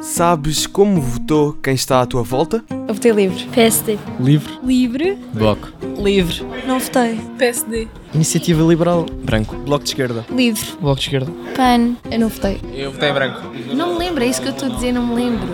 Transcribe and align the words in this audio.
Sabes 0.00 0.66
como 0.66 0.98
votou 1.00 1.52
quem 1.62 1.74
está 1.74 2.00
à 2.00 2.06
tua 2.06 2.22
volta? 2.22 2.64
Eu 2.88 2.94
votei 2.94 3.12
livre. 3.12 3.44
PSD. 3.52 3.98
Livre. 4.18 4.58
Livre. 4.62 5.18
Bloco. 5.34 5.68
Livre. 5.98 6.42
Não 6.66 6.78
votei. 6.80 7.20
PSD. 7.36 7.86
Iniciativa 8.14 8.62
Liberal. 8.62 9.04
Branco. 9.22 9.56
Bloco 9.56 9.84
de 9.84 9.90
Esquerda. 9.90 10.24
Livre. 10.30 10.66
Bloco 10.80 11.00
de 11.00 11.06
Esquerda. 11.06 11.30
PAN. 11.54 11.96
Eu 12.10 12.18
não 12.18 12.28
votei. 12.28 12.60
Eu 12.72 12.92
votei 12.92 13.12
branco. 13.12 13.42
Não 13.74 13.92
me 13.92 13.98
lembro, 13.98 14.24
é 14.24 14.26
isso 14.26 14.40
que 14.40 14.48
eu 14.48 14.52
estou 14.52 14.70
a 14.70 14.74
dizer, 14.74 14.92
não 14.92 15.06
me 15.06 15.14
lembro. 15.14 15.46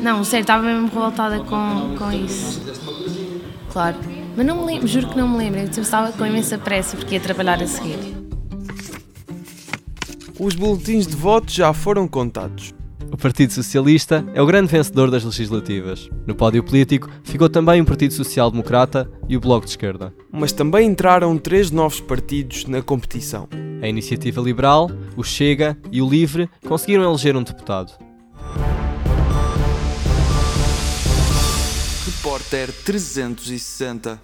Não, 0.00 0.22
sério, 0.22 0.42
estava 0.42 0.62
mesmo 0.62 0.86
revoltada 0.86 1.40
com, 1.40 1.96
com 1.98 2.12
isso. 2.12 2.62
Claro. 3.72 3.96
Mas 4.36 4.46
não 4.46 4.60
me 4.60 4.66
lembro, 4.66 4.86
juro 4.86 5.08
que 5.08 5.16
não 5.16 5.28
me 5.28 5.38
lembro. 5.38 5.60
Eu 5.60 5.82
estava 5.82 6.12
com 6.12 6.24
imensa 6.24 6.58
pressa 6.58 6.96
porque 6.96 7.16
ia 7.16 7.20
trabalhar 7.20 7.60
a 7.60 7.66
seguir. 7.66 7.98
Os 10.38 10.54
boletins 10.54 11.08
de 11.08 11.16
voto 11.16 11.52
já 11.52 11.72
foram 11.72 12.06
contados. 12.06 12.72
O 13.12 13.16
Partido 13.18 13.52
Socialista 13.52 14.24
é 14.32 14.40
o 14.40 14.46
grande 14.46 14.72
vencedor 14.72 15.10
das 15.10 15.22
legislativas. 15.22 16.08
No 16.26 16.34
pódio 16.34 16.64
político 16.64 17.10
ficou 17.22 17.46
também 17.46 17.78
o 17.78 17.84
Partido 17.84 18.14
Social 18.14 18.50
Democrata 18.50 19.06
e 19.28 19.36
o 19.36 19.40
Bloco 19.40 19.66
de 19.66 19.72
Esquerda. 19.72 20.14
Mas 20.32 20.50
também 20.50 20.88
entraram 20.88 21.36
três 21.36 21.70
novos 21.70 22.00
partidos 22.00 22.64
na 22.64 22.80
competição. 22.80 23.50
A 23.82 23.86
Iniciativa 23.86 24.40
Liberal, 24.40 24.90
o 25.14 25.22
Chega 25.22 25.76
e 25.90 26.00
o 26.00 26.08
Livre 26.08 26.48
conseguiram 26.66 27.04
eleger 27.04 27.36
um 27.36 27.42
deputado. 27.42 27.92
Repórter 32.06 32.72
360. 32.72 34.18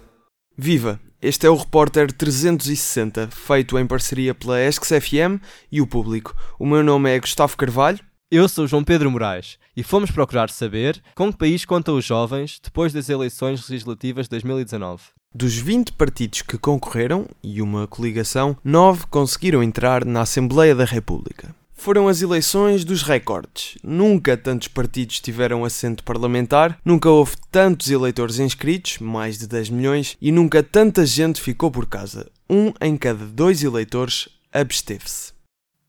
Viva! 0.57 0.99
Este 1.21 1.45
é 1.45 1.49
o 1.49 1.55
Repórter 1.55 2.11
360, 2.11 3.27
feito 3.27 3.77
em 3.77 3.85
parceria 3.85 4.33
pela 4.33 4.59
Esques 4.59 4.89
FM 4.89 5.43
e 5.69 5.79
o 5.79 5.85
público. 5.85 6.33
O 6.57 6.65
meu 6.65 6.81
nome 6.81 7.13
é 7.13 7.19
Gustavo 7.19 7.55
Carvalho. 7.55 8.08
Eu 8.31 8.47
sou 8.47 8.67
João 8.67 8.83
Pedro 8.83 9.09
Moraes 9.09 9.57
e 9.75 9.81
fomos 9.81 10.11
procurar 10.11 10.51
saber 10.51 11.01
com 11.15 11.31
que 11.31 11.39
país 11.39 11.65
contam 11.65 11.97
os 11.97 12.05
jovens 12.05 12.59
depois 12.63 12.93
das 12.93 13.09
eleições 13.09 13.67
legislativas 13.67 14.27
de 14.27 14.29
2019. 14.29 15.01
Dos 15.33 15.55
20 15.55 15.93
partidos 15.93 16.43
que 16.43 16.55
concorreram, 16.55 17.25
e 17.41 17.59
uma 17.59 17.87
coligação, 17.87 18.55
9 18.63 19.07
conseguiram 19.07 19.63
entrar 19.63 20.05
na 20.05 20.21
Assembleia 20.21 20.75
da 20.75 20.85
República. 20.85 21.55
Foram 21.73 22.07
as 22.07 22.21
eleições 22.21 22.85
dos 22.85 23.01
recordes. 23.01 23.79
Nunca 23.83 24.37
tantos 24.37 24.67
partidos 24.67 25.19
tiveram 25.19 25.65
assento 25.65 26.03
parlamentar, 26.03 26.77
nunca 26.85 27.09
houve 27.09 27.33
tantos 27.49 27.89
eleitores 27.89 28.37
inscritos, 28.37 28.99
mais 28.99 29.39
de 29.39 29.47
10 29.47 29.71
milhões, 29.71 30.15
e 30.21 30.31
nunca 30.31 30.61
tanta 30.61 31.03
gente 31.03 31.41
ficou 31.41 31.71
por 31.71 31.87
casa. 31.87 32.29
Um 32.47 32.71
em 32.79 32.95
cada 32.95 33.25
dois 33.25 33.63
eleitores 33.63 34.29
absteve-se. 34.53 35.33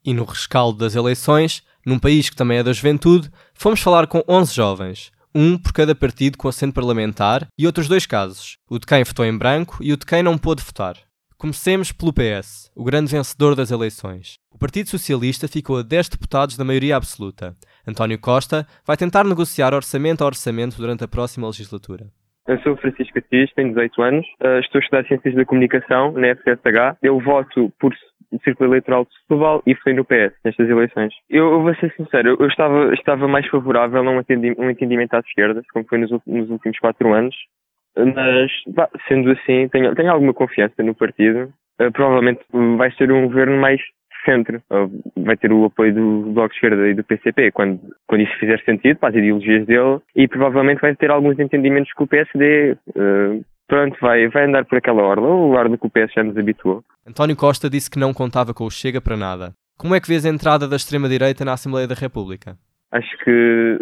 E 0.03 0.14
no 0.14 0.25
rescaldo 0.25 0.79
das 0.79 0.95
eleições, 0.95 1.62
num 1.84 1.98
país 1.98 2.28
que 2.28 2.36
também 2.36 2.59
é 2.59 2.62
da 2.62 2.73
juventude, 2.73 3.31
fomos 3.55 3.81
falar 3.81 4.06
com 4.06 4.23
11 4.28 4.55
jovens, 4.55 5.11
um 5.34 5.56
por 5.56 5.73
cada 5.73 5.95
partido 5.95 6.36
com 6.36 6.48
assento 6.48 6.75
parlamentar 6.75 7.47
e 7.56 7.67
outros 7.67 7.89
dois 7.89 8.06
casos, 8.06 8.56
o 8.69 8.78
de 8.78 8.86
quem 8.86 9.05
votou 9.05 9.25
em 9.25 9.36
branco 9.36 9.78
e 9.81 9.92
o 9.92 9.97
de 9.97 10.05
quem 10.05 10.23
não 10.23 10.36
pôde 10.36 10.62
votar. 10.62 10.97
Comecemos 11.39 11.91
pelo 11.91 12.12
PS, 12.12 12.70
o 12.75 12.84
grande 12.84 13.11
vencedor 13.11 13.55
das 13.55 13.70
eleições. 13.70 14.34
O 14.51 14.58
Partido 14.58 14.91
Socialista 14.91 15.48
ficou 15.48 15.78
a 15.78 15.83
10 15.83 16.11
deputados 16.11 16.55
da 16.55 16.64
maioria 16.64 16.97
absoluta. 16.97 17.56
António 17.86 18.19
Costa 18.19 18.67
vai 18.86 18.95
tentar 18.95 19.25
negociar 19.25 19.73
orçamento 19.73 20.23
a 20.23 20.27
orçamento 20.27 20.77
durante 20.77 21.03
a 21.03 21.08
próxima 21.08 21.47
legislatura. 21.47 22.12
Eu 22.51 22.59
sou 22.62 22.77
Francisco 22.79 23.17
Assis, 23.17 23.53
tenho 23.55 23.69
18 23.69 24.03
anos, 24.03 24.27
uh, 24.43 24.59
estou 24.59 24.81
a 24.81 24.83
estudar 24.83 25.05
Ciências 25.05 25.37
da 25.37 25.45
Comunicação 25.45 26.11
na 26.11 26.34
FCSH. 26.34 26.97
Eu 27.01 27.20
voto 27.20 27.73
por 27.79 27.95
Círculo 28.42 28.70
Eleitoral 28.70 29.05
de 29.05 29.15
Setúbal 29.20 29.62
e 29.65 29.73
votei 29.73 29.95
no 29.95 30.05
PS 30.05 30.34
nestas 30.45 30.69
eleições. 30.69 31.15
Eu, 31.31 31.48
eu 31.53 31.62
vou 31.62 31.73
ser 31.77 31.95
sincero, 31.95 32.37
eu 32.41 32.48
estava, 32.48 32.92
estava 32.92 33.29
mais 33.29 33.47
favorável 33.47 34.01
a 34.01 34.03
um, 34.03 34.20
um 34.59 34.69
entendimento 34.69 35.15
à 35.15 35.20
esquerda, 35.20 35.62
como 35.73 35.87
foi 35.87 35.98
nos, 35.98 36.11
nos 36.27 36.51
últimos 36.51 36.77
quatro 36.81 37.15
anos, 37.15 37.37
mas, 37.97 38.51
sendo 39.07 39.31
assim, 39.31 39.69
tenho, 39.69 39.95
tenho 39.95 40.11
alguma 40.11 40.35
confiança 40.35 40.83
no 40.83 40.92
partido. 40.92 41.53
Uh, 41.80 41.92
provavelmente 41.92 42.41
vai 42.77 42.91
ser 42.97 43.13
um 43.13 43.29
governo 43.29 43.58
mais 43.58 43.80
centro. 44.25 44.63
Vai 45.17 45.36
ter 45.36 45.53
o 45.53 45.64
apoio 45.64 45.95
do 45.95 46.33
Bloco 46.33 46.51
de 46.51 46.55
Esquerda 46.55 46.89
e 46.89 46.95
do 46.95 47.05
PCP 47.05 47.53
quando, 47.53 47.81
quando 48.07 48.23
isso 48.23 48.39
fizer 48.39 48.61
sentido 48.64 48.98
para 48.98 49.11
as 49.11 49.14
ideologias 49.14 49.67
dele 49.67 50.01
e 50.14 50.29
provavelmente 50.29 50.81
vai 50.81 50.95
ter 50.95 51.11
alguns 51.11 51.39
entendimentos 51.39 51.92
com 51.92 52.05
o 52.05 52.08
PSD. 52.08 52.77
Uh, 52.89 53.45
pronto, 53.67 53.97
vai, 54.01 54.29
vai 54.29 54.47
andar 54.47 54.64
por 54.64 54.79
aquela 54.79 55.03
orla, 55.03 55.29
o 55.29 55.51
orla 55.51 55.79
que 55.79 55.86
o 55.86 55.91
PS 55.91 56.13
já 56.14 56.23
nos 56.23 56.36
habituou. 56.36 56.83
António 57.07 57.36
Costa 57.36 57.70
disse 57.70 57.91
que 57.91 57.98
não 57.98 58.13
contava 58.13 58.53
com 58.53 58.64
o 58.64 58.70
Chega 58.70 59.01
para 59.01 59.17
nada. 59.17 59.53
Como 59.79 59.95
é 59.95 60.01
que 60.01 60.09
vês 60.09 60.27
a 60.27 60.29
entrada 60.29 60.69
da 60.69 60.77
extrema-direita 60.77 61.45
na 61.45 61.55
Assembleia 61.55 61.89
da 61.89 61.95
República? 61.95 62.57
Acho 62.92 63.17
que 63.25 63.79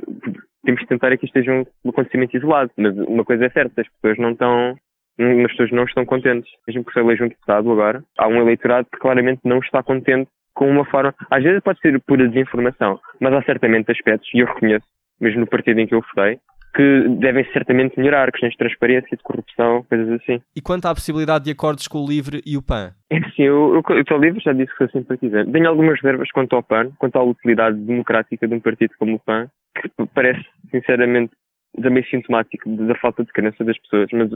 temos 0.64 0.80
que 0.80 0.86
tentar 0.86 1.16
que 1.16 1.24
isto 1.24 1.32
seja 1.32 1.50
um 1.52 1.88
acontecimento 1.88 2.36
isolado, 2.36 2.70
mas 2.76 2.96
uma 2.98 3.24
coisa 3.24 3.46
é 3.46 3.50
certa, 3.50 3.80
as 3.80 3.88
pessoas 3.88 4.18
não 4.18 4.32
estão 4.32 4.76
as 5.18 5.50
pessoas 5.50 5.70
não 5.72 5.84
estão 5.84 6.04
contentes. 6.04 6.50
Mesmo 6.66 6.84
que 6.84 6.92
se 6.92 7.00
eleja 7.00 7.24
um 7.24 7.28
deputado 7.28 7.70
agora, 7.70 8.02
há 8.16 8.28
um 8.28 8.40
eleitorado 8.40 8.88
que 8.92 8.98
claramente 8.98 9.40
não 9.44 9.58
está 9.58 9.82
contente 9.82 10.30
com 10.54 10.68
uma 10.68 10.84
forma. 10.84 11.14
Às 11.30 11.42
vezes 11.42 11.62
pode 11.62 11.80
ser 11.80 12.00
pura 12.00 12.28
desinformação, 12.28 12.98
mas 13.20 13.32
há 13.32 13.42
certamente 13.42 13.90
aspectos, 13.92 14.28
e 14.34 14.40
eu 14.40 14.46
reconheço, 14.46 14.86
mesmo 15.20 15.40
no 15.40 15.46
partido 15.46 15.80
em 15.80 15.86
que 15.86 15.94
eu 15.94 16.02
votei, 16.02 16.38
que 16.74 17.08
devem 17.20 17.44
certamente 17.52 17.98
melhorar, 17.98 18.30
questões 18.30 18.52
de 18.52 18.58
transparência, 18.58 19.16
de 19.16 19.22
corrupção, 19.22 19.84
coisas 19.88 20.20
assim. 20.20 20.40
E 20.54 20.60
quanto 20.60 20.86
à 20.86 20.94
possibilidade 20.94 21.44
de 21.44 21.52
acordos 21.52 21.88
com 21.88 21.98
o 21.98 22.08
LIVRE 22.08 22.42
e 22.44 22.56
o 22.56 22.62
PAN? 22.62 22.92
É 23.10 23.20
sim, 23.30 23.42
eu, 23.42 23.74
eu, 23.88 24.04
eu 24.08 24.18
livre, 24.18 24.40
já 24.40 24.52
disse 24.52 24.70
que 24.72 24.78
sou 24.78 24.88
simpatizante. 24.90 25.50
Tenho 25.50 25.68
algumas 25.68 26.00
reservas 26.00 26.30
quanto 26.30 26.54
ao 26.56 26.62
PAN, 26.62 26.90
quanto 26.98 27.16
à 27.16 27.22
utilidade 27.22 27.78
democrática 27.78 28.46
de 28.46 28.54
um 28.54 28.60
partido 28.60 28.92
como 28.98 29.14
o 29.14 29.20
PAN, 29.20 29.48
que 29.80 29.90
parece, 30.14 30.44
sinceramente, 30.70 31.32
também 31.80 32.04
sintomático 32.04 32.68
da 32.68 32.94
falta 32.96 33.24
de 33.24 33.32
crença 33.32 33.64
das 33.64 33.78
pessoas, 33.78 34.08
mas 34.12 34.30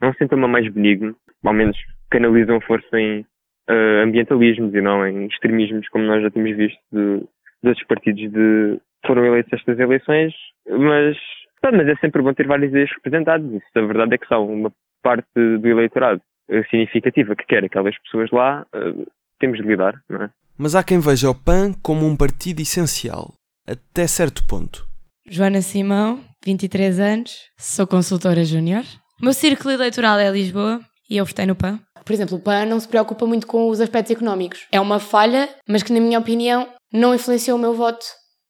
é 0.00 0.06
um 0.06 0.14
sintoma 0.14 0.48
mais 0.48 0.70
benigno, 0.72 1.16
ao 1.44 1.52
menos 1.52 1.76
canalizam 2.10 2.60
força 2.60 2.98
em 2.98 3.20
uh, 3.20 4.02
ambientalismos 4.04 4.74
e 4.74 4.80
não 4.80 5.06
em 5.06 5.26
extremismos, 5.26 5.88
como 5.88 6.04
nós 6.04 6.22
já 6.22 6.30
temos 6.30 6.56
visto 6.56 6.80
de, 6.92 7.20
de 7.62 7.68
outros 7.68 7.86
partidos 7.86 8.30
de 8.32 8.80
foram 9.06 9.24
eleitos 9.24 9.52
estas 9.52 9.78
eleições, 9.78 10.34
mas, 10.68 11.16
mas 11.62 11.88
é 11.88 11.94
sempre 11.96 12.22
bom 12.22 12.34
ter 12.34 12.46
várias 12.46 12.70
ideias 12.70 12.90
representadas. 12.94 13.50
Isso, 13.52 13.66
a 13.76 13.80
verdade 13.80 14.14
é 14.14 14.18
que 14.18 14.26
são 14.26 14.46
uma 14.46 14.72
parte 15.02 15.28
do 15.34 15.68
eleitorado 15.68 16.20
uh, 16.50 16.64
significativa 16.70 17.36
que 17.36 17.46
quer 17.46 17.64
aquelas 17.64 17.96
pessoas 18.02 18.30
lá, 18.30 18.66
uh, 18.74 19.06
temos 19.38 19.58
de 19.58 19.64
lidar, 19.64 20.00
não 20.08 20.24
é? 20.24 20.30
Mas 20.58 20.74
há 20.74 20.82
quem 20.82 20.98
veja 20.98 21.30
o 21.30 21.34
PAN 21.34 21.72
como 21.82 22.04
um 22.04 22.16
partido 22.16 22.60
essencial, 22.60 23.32
até 23.64 24.08
certo 24.08 24.44
ponto. 24.44 24.84
Joana 25.30 25.60
Simão, 25.60 26.20
23 26.44 26.98
anos, 26.98 27.50
sou 27.56 27.86
consultora 27.86 28.44
júnior. 28.44 28.82
O 29.20 29.24
meu 29.24 29.32
círculo 29.32 29.72
eleitoral 29.72 30.16
é 30.20 30.30
Lisboa 30.30 30.80
e 31.10 31.16
eu 31.16 31.24
votei 31.24 31.44
no 31.44 31.56
PAN. 31.56 31.80
Por 32.04 32.12
exemplo, 32.12 32.36
o 32.36 32.40
PAN 32.40 32.66
não 32.66 32.78
se 32.78 32.86
preocupa 32.86 33.26
muito 33.26 33.48
com 33.48 33.68
os 33.68 33.80
aspectos 33.80 34.12
económicos. 34.12 34.60
É 34.70 34.80
uma 34.80 35.00
falha, 35.00 35.48
mas 35.68 35.82
que, 35.82 35.92
na 35.92 35.98
minha 35.98 36.20
opinião, 36.20 36.68
não 36.92 37.12
influenciou 37.12 37.58
o 37.58 37.60
meu 37.60 37.74
voto, 37.74 38.06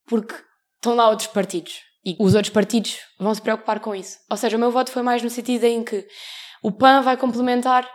porque 0.06 0.34
estão 0.76 0.94
lá 0.94 1.08
outros 1.08 1.28
partidos. 1.28 1.72
E 2.04 2.14
os 2.20 2.34
outros 2.34 2.52
partidos 2.52 2.98
vão 3.18 3.34
se 3.34 3.40
preocupar 3.40 3.80
com 3.80 3.94
isso. 3.94 4.18
Ou 4.30 4.36
seja, 4.36 4.58
o 4.58 4.60
meu 4.60 4.70
voto 4.70 4.92
foi 4.92 5.02
mais 5.02 5.22
no 5.22 5.30
sentido 5.30 5.64
em 5.64 5.82
que 5.82 6.06
o 6.62 6.70
PAN 6.70 7.00
vai 7.00 7.16
complementar 7.16 7.88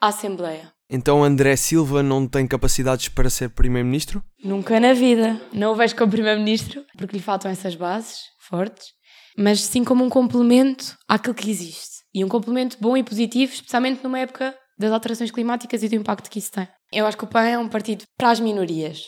a 0.00 0.08
Assembleia. 0.08 0.72
Então 0.90 1.22
André 1.22 1.54
Silva 1.54 2.02
não 2.02 2.26
tem 2.26 2.46
capacidades 2.46 3.08
para 3.08 3.30
ser 3.30 3.50
Primeiro-Ministro? 3.50 4.20
Nunca 4.42 4.80
na 4.80 4.92
vida. 4.92 5.40
Não 5.52 5.72
o 5.72 5.76
vejo 5.76 5.94
como 5.94 6.10
Primeiro-Ministro, 6.10 6.84
porque 6.98 7.16
lhe 7.16 7.22
faltam 7.22 7.50
essas 7.50 7.76
bases 7.76 8.18
fortes, 8.48 8.88
mas 9.38 9.60
sim 9.60 9.84
como 9.84 10.04
um 10.04 10.10
complemento 10.10 10.96
àquilo 11.08 11.34
que 11.34 11.50
existe. 11.50 11.95
E 12.16 12.24
um 12.24 12.28
complemento 12.28 12.78
bom 12.80 12.96
e 12.96 13.04
positivo, 13.04 13.52
especialmente 13.52 14.02
numa 14.02 14.18
época 14.18 14.56
das 14.78 14.90
alterações 14.90 15.30
climáticas 15.30 15.82
e 15.82 15.88
do 15.90 15.96
impacto 15.96 16.30
que 16.30 16.38
isso 16.38 16.50
tem. 16.50 16.66
Eu 16.90 17.04
acho 17.06 17.14
que 17.14 17.24
o 17.24 17.26
PAN 17.26 17.46
é 17.46 17.58
um 17.58 17.68
partido 17.68 18.06
para 18.16 18.30
as 18.30 18.40
minorias. 18.40 19.02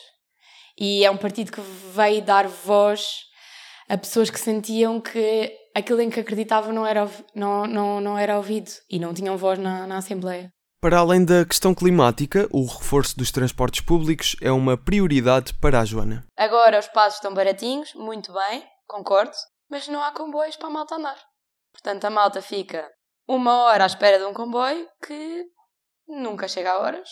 E 0.79 1.03
é 1.03 1.11
um 1.11 1.17
partido 1.17 1.51
que 1.51 1.63
veio 1.95 2.21
dar 2.21 2.47
voz 2.47 3.23
a 3.89 3.97
pessoas 3.97 4.29
que 4.29 4.38
sentiam 4.38 5.00
que 5.00 5.50
aquilo 5.75 6.03
em 6.03 6.11
que 6.11 6.21
acreditavam 6.21 6.71
não 6.71 6.85
era, 6.87 7.11
não, 7.35 7.67
não, 7.67 7.99
não 7.99 8.19
era 8.19 8.37
ouvido 8.37 8.71
e 8.91 8.99
não 8.99 9.15
tinham 9.15 9.38
voz 9.38 9.59
na, 9.59 9.87
na 9.87 9.97
Assembleia. 9.97 10.53
Para 10.79 10.99
além 10.99 11.25
da 11.25 11.47
questão 11.47 11.75
climática, 11.75 12.47
o 12.53 12.67
reforço 12.67 13.17
dos 13.17 13.32
transportes 13.32 13.81
públicos 13.81 14.37
é 14.43 14.53
uma 14.53 14.77
prioridade 14.77 15.55
para 15.55 15.81
a 15.81 15.85
Joana. 15.87 16.27
Agora 16.37 16.79
os 16.79 16.88
passos 16.88 17.15
estão 17.15 17.32
baratinhos, 17.32 17.94
muito 17.94 18.35
bem, 18.35 18.62
concordo, 18.87 19.32
mas 19.71 19.88
não 19.88 20.03
há 20.03 20.12
comboios 20.12 20.56
para 20.56 20.69
a 20.69 20.73
malta 20.73 20.97
andar. 20.97 21.17
Portanto, 21.73 22.05
a 22.05 22.11
malta 22.11 22.43
fica 22.43 22.87
uma 23.29 23.65
hora 23.65 23.85
à 23.85 23.87
espera 23.87 24.19
de 24.19 24.25
um 24.25 24.33
comboio 24.33 24.87
que 25.07 25.45
nunca 26.09 26.49
chega 26.49 26.73
a 26.73 26.81
horas. 26.81 27.09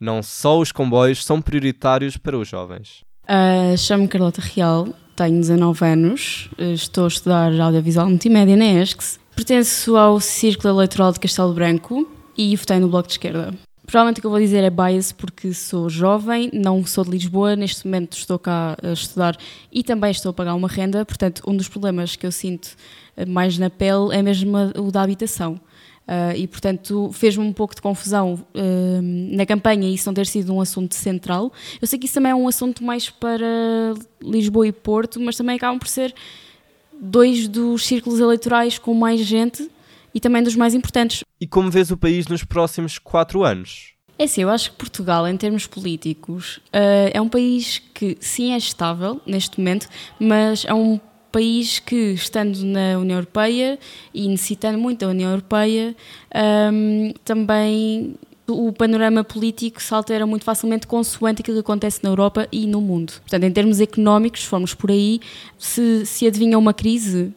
Não 0.00 0.22
só 0.22 0.58
os 0.58 0.72
comboios 0.72 1.24
são 1.24 1.42
prioritários 1.42 2.16
para 2.16 2.38
os 2.38 2.48
jovens. 2.48 3.04
Uh, 3.24 3.76
Chamo-me 3.76 4.08
Carlota 4.08 4.40
Real, 4.40 4.88
tenho 5.14 5.38
19 5.38 5.84
anos, 5.84 6.48
estou 6.58 7.04
a 7.04 7.08
estudar 7.08 7.60
audiovisual 7.60 8.08
multimédia 8.08 8.56
na 8.56 8.64
ESCS, 8.64 9.20
pertenço 9.36 9.96
ao 9.96 10.18
Círculo 10.18 10.74
Eleitoral 10.74 11.12
de 11.12 11.20
Castelo 11.20 11.52
Branco 11.52 12.10
e 12.36 12.56
votei 12.56 12.78
no 12.78 12.88
Bloco 12.88 13.08
de 13.08 13.14
Esquerda. 13.14 13.54
Provavelmente 13.90 14.18
o 14.18 14.20
que 14.20 14.26
eu 14.28 14.30
vou 14.30 14.38
dizer 14.38 14.62
é 14.62 14.70
bias 14.70 15.10
porque 15.10 15.52
sou 15.52 15.90
jovem, 15.90 16.48
não 16.52 16.86
sou 16.86 17.02
de 17.02 17.10
Lisboa, 17.10 17.56
neste 17.56 17.84
momento 17.84 18.16
estou 18.16 18.38
cá 18.38 18.76
a 18.80 18.92
estudar 18.92 19.36
e 19.72 19.82
também 19.82 20.12
estou 20.12 20.30
a 20.30 20.32
pagar 20.32 20.54
uma 20.54 20.68
renda, 20.68 21.04
portanto, 21.04 21.42
um 21.44 21.56
dos 21.56 21.68
problemas 21.68 22.14
que 22.14 22.24
eu 22.24 22.30
sinto 22.30 22.76
eh, 23.16 23.26
mais 23.26 23.58
na 23.58 23.68
pele 23.68 24.14
é 24.14 24.22
mesmo 24.22 24.56
o 24.78 24.92
da 24.92 25.02
habitação. 25.02 25.54
Uh, 26.06 26.36
e, 26.36 26.46
portanto, 26.46 27.10
fez-me 27.12 27.44
um 27.44 27.52
pouco 27.52 27.74
de 27.74 27.82
confusão 27.82 28.34
uh, 28.34 29.02
na 29.36 29.44
campanha 29.44 29.88
isso 29.88 30.08
não 30.08 30.14
ter 30.14 30.26
sido 30.26 30.54
um 30.54 30.60
assunto 30.60 30.94
central. 30.94 31.52
Eu 31.82 31.86
sei 31.88 31.98
que 31.98 32.06
isso 32.06 32.14
também 32.14 32.30
é 32.30 32.34
um 32.34 32.46
assunto 32.46 32.84
mais 32.84 33.10
para 33.10 33.44
Lisboa 34.22 34.68
e 34.68 34.72
Porto, 34.72 35.18
mas 35.18 35.36
também 35.36 35.56
acabam 35.56 35.80
por 35.80 35.88
ser 35.88 36.14
dois 37.00 37.48
dos 37.48 37.84
círculos 37.86 38.20
eleitorais 38.20 38.78
com 38.78 38.94
mais 38.94 39.20
gente 39.20 39.68
e 40.14 40.20
também 40.20 40.42
dos 40.42 40.56
mais 40.56 40.74
importantes. 40.74 41.24
E 41.40 41.46
como 41.46 41.70
vês 41.70 41.90
o 41.90 41.96
país 41.96 42.26
nos 42.26 42.44
próximos 42.44 42.98
quatro 42.98 43.44
anos? 43.44 43.94
É 44.18 44.24
assim, 44.24 44.42
eu 44.42 44.50
acho 44.50 44.72
que 44.72 44.76
Portugal, 44.76 45.26
em 45.26 45.36
termos 45.36 45.66
políticos, 45.66 46.58
uh, 46.74 47.10
é 47.12 47.20
um 47.20 47.28
país 47.28 47.80
que 47.94 48.18
sim 48.20 48.52
é 48.52 48.58
estável 48.58 49.18
neste 49.26 49.58
momento, 49.58 49.88
mas 50.18 50.64
é 50.66 50.74
um 50.74 51.00
país 51.32 51.78
que, 51.78 52.12
estando 52.12 52.62
na 52.62 52.98
União 52.98 53.16
Europeia 53.16 53.78
e 54.12 54.28
necessitando 54.28 54.78
muito 54.78 55.00
da 55.00 55.08
União 55.08 55.30
Europeia, 55.30 55.96
um, 56.70 57.14
também 57.24 58.14
o 58.46 58.72
panorama 58.72 59.22
político 59.22 59.80
se 59.82 59.94
altera 59.94 60.26
muito 60.26 60.44
facilmente 60.44 60.86
consoante 60.86 61.40
aquilo 61.40 61.56
que 61.56 61.60
acontece 61.60 62.00
na 62.02 62.10
Europa 62.10 62.48
e 62.50 62.66
no 62.66 62.80
mundo. 62.80 63.12
Portanto, 63.20 63.44
em 63.44 63.52
termos 63.52 63.80
económicos, 63.80 64.42
se 64.42 64.48
formos 64.48 64.74
por 64.74 64.90
aí, 64.90 65.20
se, 65.56 66.04
se 66.04 66.26
adivinha 66.26 66.58
uma 66.58 66.74
crise, 66.74 67.32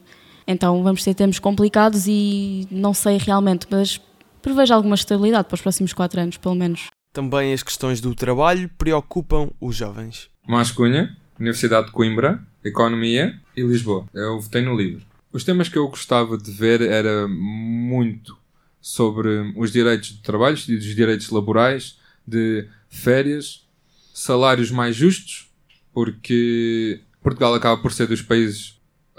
então 0.48 0.84
vamos 0.84 1.04
ter 1.04 1.14
tempos 1.14 1.40
complicados 1.40 2.06
e 2.08 2.68
não 2.70 2.94
sei 2.94 3.18
realmente, 3.18 3.68
mas 3.70 4.00
prevejo 4.42 4.74
alguma 4.74 4.96
estabilidade 4.96 5.48
para 5.48 5.56
os 5.56 5.62
próximos 5.62 5.94
quatro 5.94 6.20
anos, 6.20 6.38
pelo 6.38 6.56
menos. 6.56 6.88
Também 7.14 7.54
as 7.54 7.64
questões 7.64 8.02
do 8.02 8.14
trabalho 8.16 8.70
preocupam 8.78 9.52
os 9.62 9.76
jovens. 9.76 10.30
Mascunha, 10.48 11.16
Universidade 11.40 11.88
de 11.88 11.92
Coimbra, 11.92 12.46
Economia 12.64 13.40
e 13.56 13.62
Lisboa. 13.62 14.06
Eu 14.14 14.40
votei 14.40 14.62
no 14.62 14.76
livro. 14.76 15.06
Os 15.32 15.44
temas 15.44 15.70
que 15.70 15.78
eu 15.78 15.88
gostava 15.88 16.38
de 16.38 16.52
ver 16.52 16.82
era 16.82 17.28
muito 17.28 18.38
sobre 18.82 19.54
os 19.56 19.72
direitos 19.72 20.10
de 20.10 20.22
trabalho 20.22 20.58
e 20.68 20.76
dos 20.76 20.96
direitos 20.96 21.30
laborais, 21.30 21.98
de 22.28 22.68
férias, 22.90 23.66
salários 24.14 24.70
mais 24.70 24.96
justos, 24.96 25.50
porque 25.94 27.02
Portugal 27.22 27.54
acaba 27.54 27.82
por 27.82 27.92
ser 27.92 28.08
dos 28.08 28.22
países 28.22 28.73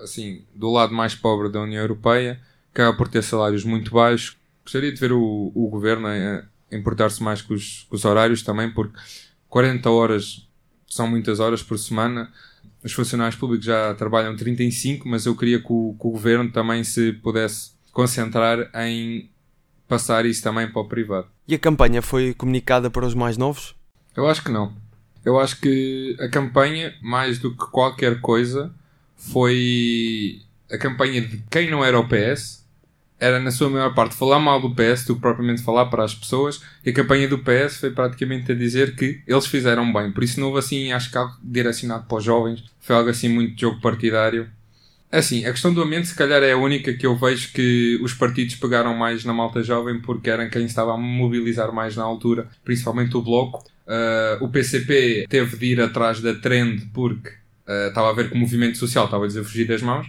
assim 0.04 0.44
do 0.54 0.70
lado 0.70 0.94
mais 0.94 1.14
pobre 1.14 1.48
da 1.48 1.60
União 1.60 1.82
Europeia, 1.82 2.40
acaba 2.72 2.96
por 2.96 3.08
ter 3.08 3.22
salários 3.22 3.64
muito 3.64 3.90
baixos. 3.90 4.36
Gostaria 4.62 4.92
de 4.92 5.00
ver 5.00 5.12
o, 5.12 5.50
o 5.54 5.68
governo 5.68 6.08
importar-se 6.70 7.22
mais 7.22 7.42
com 7.42 7.54
os, 7.54 7.86
com 7.88 7.96
os 7.96 8.04
horários 8.04 8.42
também, 8.42 8.70
porque 8.70 8.96
40 9.48 9.90
horas 9.90 10.48
são 10.88 11.08
muitas 11.08 11.40
horas 11.40 11.62
por 11.62 11.78
semana 11.78 12.30
os 12.84 12.92
funcionários 12.92 13.34
públicos 13.34 13.64
já 13.64 13.94
trabalham 13.94 14.36
35, 14.36 15.08
mas 15.08 15.24
eu 15.24 15.34
queria 15.34 15.58
que 15.58 15.72
o, 15.72 15.96
que 15.98 16.06
o 16.06 16.10
governo 16.10 16.52
também 16.52 16.84
se 16.84 17.14
pudesse 17.14 17.72
concentrar 17.90 18.70
em 18.74 19.30
passar 19.88 20.26
isso 20.26 20.42
também 20.42 20.70
para 20.70 20.82
o 20.82 20.84
privado. 20.84 21.26
E 21.48 21.54
a 21.54 21.58
campanha 21.58 22.02
foi 22.02 22.34
comunicada 22.34 22.90
para 22.90 23.06
os 23.06 23.14
mais 23.14 23.38
novos? 23.38 23.74
Eu 24.14 24.28
acho 24.28 24.44
que 24.44 24.50
não. 24.50 24.76
Eu 25.24 25.40
acho 25.40 25.58
que 25.60 26.14
a 26.20 26.28
campanha, 26.28 26.94
mais 27.02 27.38
do 27.38 27.56
que 27.56 27.64
qualquer 27.70 28.20
coisa, 28.20 28.70
foi 29.16 30.40
a 30.70 30.78
campanha 30.78 31.20
de 31.20 31.42
quem 31.50 31.70
não 31.70 31.84
era 31.84 31.98
o 31.98 32.08
PS 32.08 32.64
era 33.18 33.40
na 33.40 33.50
sua 33.50 33.70
maior 33.70 33.94
parte 33.94 34.14
falar 34.14 34.38
mal 34.38 34.60
do 34.60 34.74
PS 34.74 35.04
do 35.06 35.14
que 35.14 35.20
propriamente 35.20 35.62
falar 35.62 35.86
para 35.86 36.04
as 36.04 36.14
pessoas 36.14 36.60
e 36.84 36.90
a 36.90 36.92
campanha 36.92 37.28
do 37.28 37.38
PS 37.38 37.78
foi 37.78 37.90
praticamente 37.90 38.52
a 38.52 38.54
dizer 38.54 38.94
que 38.96 39.22
eles 39.26 39.46
fizeram 39.46 39.90
bem, 39.92 40.12
por 40.12 40.24
isso 40.24 40.38
não 40.40 40.48
houve 40.48 40.58
assim, 40.58 40.92
acho 40.92 41.10
que 41.10 41.16
algo 41.16 41.34
direcionado 41.42 42.04
para 42.06 42.18
os 42.18 42.24
jovens, 42.24 42.64
foi 42.80 42.96
algo 42.96 43.08
assim 43.08 43.28
muito 43.28 43.58
jogo 43.58 43.80
partidário. 43.80 44.48
Assim, 45.10 45.46
a 45.46 45.52
questão 45.52 45.72
do 45.72 45.80
ambiente 45.80 46.08
se 46.08 46.14
calhar 46.14 46.42
é 46.42 46.52
a 46.52 46.56
única 46.56 46.92
que 46.92 47.06
eu 47.06 47.16
vejo 47.16 47.52
que 47.52 48.00
os 48.02 48.12
partidos 48.12 48.56
pegaram 48.56 48.94
mais 48.94 49.24
na 49.24 49.32
malta 49.32 49.62
jovem 49.62 50.00
porque 50.00 50.28
eram 50.28 50.50
quem 50.50 50.64
estava 50.64 50.92
a 50.92 50.98
mobilizar 50.98 51.72
mais 51.72 51.94
na 51.94 52.02
altura, 52.02 52.48
principalmente 52.64 53.16
o 53.16 53.22
Bloco. 53.22 53.64
Uh, 53.86 54.42
o 54.44 54.48
PCP 54.48 55.26
teve 55.28 55.56
de 55.56 55.66
ir 55.66 55.80
atrás 55.80 56.20
da 56.20 56.34
trend 56.34 56.90
porque 56.92 57.30
uh, 57.68 57.88
estava 57.88 58.10
a 58.10 58.12
ver 58.12 58.28
que 58.28 58.34
o 58.34 58.38
movimento 58.38 58.78
social 58.78 59.04
estava 59.04 59.24
a 59.24 59.26
dizer 59.26 59.44
fugir 59.44 59.66
das 59.66 59.82
mãos 59.82 60.08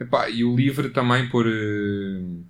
Epá, 0.00 0.30
e 0.30 0.42
o 0.44 0.56
livre 0.56 0.88
também 0.88 1.28
por 1.28 1.46
uh, 1.46 2.44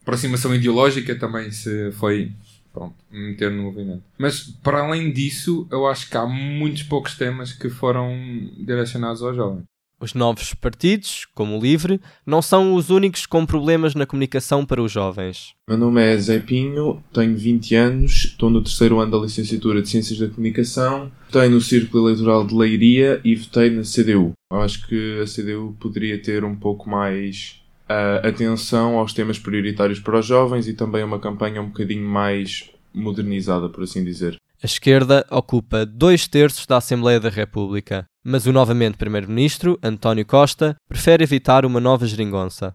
aproximação 0.00 0.54
ideológica 0.54 1.14
também 1.14 1.50
se 1.50 1.92
foi 1.92 2.32
pronto, 2.72 2.96
meter 3.10 3.50
no 3.50 3.62
movimento. 3.62 4.02
Mas 4.18 4.40
para 4.40 4.80
além 4.80 5.12
disso, 5.12 5.68
eu 5.70 5.86
acho 5.86 6.08
que 6.08 6.16
há 6.16 6.26
muitos 6.26 6.82
poucos 6.82 7.16
temas 7.16 7.52
que 7.52 7.68
foram 7.68 8.10
direcionados 8.56 9.22
aos 9.22 9.36
jovens. 9.36 9.64
Os 10.04 10.12
novos 10.12 10.52
partidos, 10.52 11.26
como 11.34 11.56
o 11.56 11.62
LIVRE, 11.62 11.98
não 12.26 12.42
são 12.42 12.74
os 12.74 12.90
únicos 12.90 13.24
com 13.24 13.46
problemas 13.46 13.94
na 13.94 14.04
comunicação 14.04 14.66
para 14.66 14.82
os 14.82 14.92
jovens. 14.92 15.54
Meu 15.66 15.78
nome 15.78 16.02
é 16.02 16.14
Zé 16.18 16.40
Pinho, 16.40 17.02
tenho 17.10 17.34
20 17.34 17.74
anos, 17.74 18.12
estou 18.26 18.50
no 18.50 18.62
terceiro 18.62 19.00
ano 19.00 19.12
da 19.12 19.24
licenciatura 19.24 19.80
de 19.80 19.88
Ciências 19.88 20.18
da 20.18 20.28
Comunicação, 20.28 21.10
votei 21.24 21.48
no 21.48 21.58
Círculo 21.58 22.06
Eleitoral 22.06 22.46
de 22.46 22.54
Leiria 22.54 23.18
e 23.24 23.34
votei 23.34 23.70
na 23.70 23.80
CDU. 23.80 24.34
Acho 24.52 24.86
que 24.86 25.22
a 25.22 25.24
CDU 25.24 25.74
poderia 25.80 26.20
ter 26.20 26.44
um 26.44 26.54
pouco 26.54 26.86
mais 26.86 27.62
uh, 27.88 28.28
atenção 28.28 28.98
aos 28.98 29.14
temas 29.14 29.38
prioritários 29.38 30.00
para 30.00 30.18
os 30.18 30.26
jovens 30.26 30.68
e 30.68 30.74
também 30.74 31.02
uma 31.02 31.18
campanha 31.18 31.62
um 31.62 31.68
bocadinho 31.68 32.06
mais 32.06 32.70
modernizada, 32.92 33.70
por 33.70 33.84
assim 33.84 34.04
dizer. 34.04 34.36
A 34.64 34.66
esquerda 34.66 35.26
ocupa 35.30 35.84
dois 35.84 36.26
terços 36.26 36.64
da 36.64 36.78
Assembleia 36.78 37.20
da 37.20 37.28
República, 37.28 38.06
mas 38.24 38.46
o 38.46 38.52
novamente 38.52 38.96
Primeiro-Ministro, 38.96 39.78
António 39.82 40.24
Costa, 40.24 40.74
prefere 40.88 41.22
evitar 41.22 41.66
uma 41.66 41.78
nova 41.78 42.06
geringonça. 42.06 42.74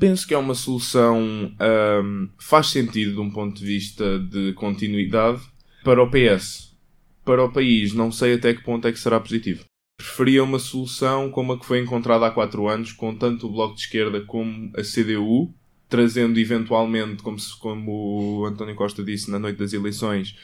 Penso 0.00 0.26
que 0.26 0.34
é 0.34 0.36
uma 0.36 0.56
solução 0.56 1.22
um, 1.22 2.28
faz 2.40 2.66
sentido 2.66 3.12
de 3.12 3.20
um 3.20 3.30
ponto 3.30 3.56
de 3.56 3.64
vista 3.64 4.18
de 4.18 4.52
continuidade 4.54 5.40
para 5.84 6.02
o 6.02 6.10
PS. 6.10 6.76
Para 7.24 7.44
o 7.44 7.52
país, 7.52 7.92
não 7.92 8.10
sei 8.10 8.34
até 8.34 8.52
que 8.52 8.64
ponto 8.64 8.88
é 8.88 8.90
que 8.90 8.98
será 8.98 9.20
positivo. 9.20 9.64
Preferia 9.96 10.42
uma 10.42 10.58
solução 10.58 11.30
como 11.30 11.52
a 11.52 11.60
que 11.60 11.66
foi 11.66 11.78
encontrada 11.78 12.26
há 12.26 12.32
quatro 12.32 12.66
anos, 12.66 12.90
com 12.90 13.14
tanto 13.14 13.46
o 13.46 13.52
Bloco 13.52 13.76
de 13.76 13.82
Esquerda 13.82 14.20
como 14.22 14.72
a 14.76 14.82
CDU, 14.82 15.54
trazendo 15.88 16.40
eventualmente, 16.40 17.22
como, 17.22 17.38
se, 17.38 17.56
como 17.60 18.40
o 18.40 18.44
António 18.44 18.74
Costa 18.74 19.04
disse 19.04 19.30
na 19.30 19.38
noite 19.38 19.58
das 19.58 19.72
eleições, 19.72 20.34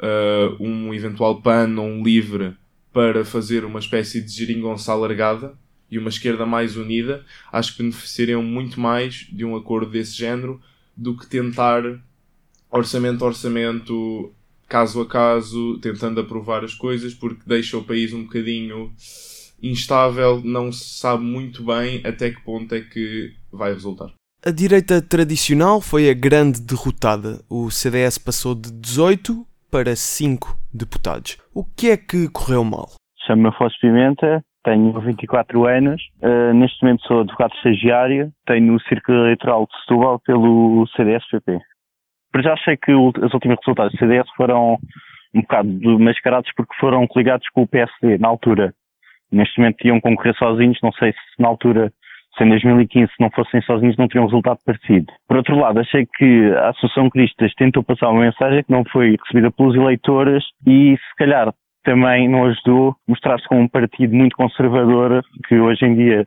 uh, 0.00 0.62
um 0.62 0.92
eventual 0.94 1.40
PAN 1.40 1.76
ou 1.78 1.86
um 1.86 2.02
LIVRE 2.02 2.56
para 2.92 3.24
fazer 3.24 3.64
uma 3.64 3.78
espécie 3.78 4.20
de 4.20 4.32
geringonça 4.32 4.92
alargada 4.92 5.54
e 5.90 5.98
uma 5.98 6.08
esquerda 6.08 6.44
mais 6.44 6.76
unida, 6.76 7.24
acho 7.52 7.72
que 7.72 7.82
beneficiariam 7.82 8.42
muito 8.42 8.80
mais 8.80 9.26
de 9.32 9.44
um 9.44 9.56
acordo 9.56 9.90
desse 9.90 10.16
género 10.16 10.60
do 10.96 11.16
que 11.16 11.26
tentar 11.26 11.82
orçamento 12.70 13.24
a 13.24 13.28
orçamento, 13.28 14.32
caso 14.68 15.00
a 15.00 15.06
caso, 15.06 15.78
tentando 15.78 16.20
aprovar 16.20 16.64
as 16.64 16.74
coisas, 16.74 17.14
porque 17.14 17.42
deixa 17.46 17.78
o 17.78 17.84
país 17.84 18.12
um 18.12 18.24
bocadinho 18.24 18.92
instável, 19.62 20.42
não 20.44 20.70
se 20.70 20.98
sabe 20.98 21.24
muito 21.24 21.64
bem 21.64 22.02
até 22.04 22.30
que 22.30 22.40
ponto 22.42 22.74
é 22.74 22.80
que 22.80 23.32
vai 23.50 23.72
resultar. 23.72 24.12
A 24.44 24.50
direita 24.50 25.02
tradicional 25.02 25.80
foi 25.80 26.08
a 26.08 26.14
grande 26.14 26.60
derrotada. 26.60 27.44
O 27.48 27.70
CDS 27.70 28.18
passou 28.18 28.54
de 28.54 28.70
18 28.70 29.44
para 29.70 29.94
5 29.94 30.48
deputados. 30.72 31.36
O 31.54 31.64
que 31.64 31.90
é 31.90 31.96
que 31.96 32.28
correu 32.30 32.64
mal? 32.64 32.88
Chamo-me 33.26 33.48
Afonso 33.48 33.76
Pimenta, 33.80 34.42
tenho 34.64 34.98
24 35.00 35.66
anos, 35.66 36.02
uh, 36.22 36.52
neste 36.54 36.82
momento 36.82 37.06
sou 37.06 37.20
advogado 37.20 37.54
estagiário, 37.54 38.32
tenho 38.46 38.74
o 38.74 38.80
Círculo 38.82 39.18
Eleitoral 39.18 39.66
de 39.66 39.80
Setúbal 39.80 40.18
pelo 40.20 40.86
CDS-PP. 40.96 41.58
Mas 42.34 42.44
já 42.44 42.56
sei 42.58 42.76
que 42.76 42.92
os 42.92 43.34
últimos 43.34 43.58
resultados 43.60 43.92
do 43.92 43.98
CDS 43.98 44.28
foram 44.36 44.78
um 45.34 45.40
bocado 45.40 45.98
mascarados 45.98 46.50
porque 46.56 46.74
foram 46.78 47.06
coligados 47.06 47.48
com 47.50 47.62
o 47.62 47.68
PSD 47.68 48.18
na 48.18 48.28
altura. 48.28 48.74
Neste 49.30 49.58
momento 49.58 49.86
iam 49.86 50.00
concorrer 50.00 50.34
sozinhos, 50.36 50.78
não 50.82 50.92
sei 50.92 51.12
se 51.12 51.18
na 51.42 51.48
altura 51.48 51.92
se 52.38 52.44
em 52.44 52.48
2015 52.48 53.06
se 53.08 53.20
não 53.20 53.30
fossem 53.30 53.60
sozinhos 53.62 53.96
não 53.96 54.06
teriam 54.06 54.24
um 54.24 54.28
resultado 54.28 54.58
parecido. 54.64 55.12
Por 55.26 55.36
outro 55.36 55.58
lado, 55.58 55.80
achei 55.80 56.06
que 56.06 56.52
a 56.54 56.70
Associação 56.70 57.10
Cristas 57.10 57.52
tentou 57.54 57.82
passar 57.82 58.08
uma 58.10 58.22
mensagem 58.22 58.62
que 58.62 58.72
não 58.72 58.84
foi 58.84 59.16
recebida 59.22 59.50
pelos 59.50 59.74
eleitores 59.74 60.44
e 60.66 60.96
se 60.96 61.16
calhar 61.16 61.52
também 61.84 62.28
não 62.28 62.44
ajudou 62.46 62.90
a 62.90 62.94
mostrar-se 63.08 63.46
como 63.48 63.62
um 63.62 63.68
partido 63.68 64.14
muito 64.14 64.36
conservador 64.36 65.22
que 65.48 65.58
hoje 65.58 65.84
em 65.84 65.94
dia 65.94 66.26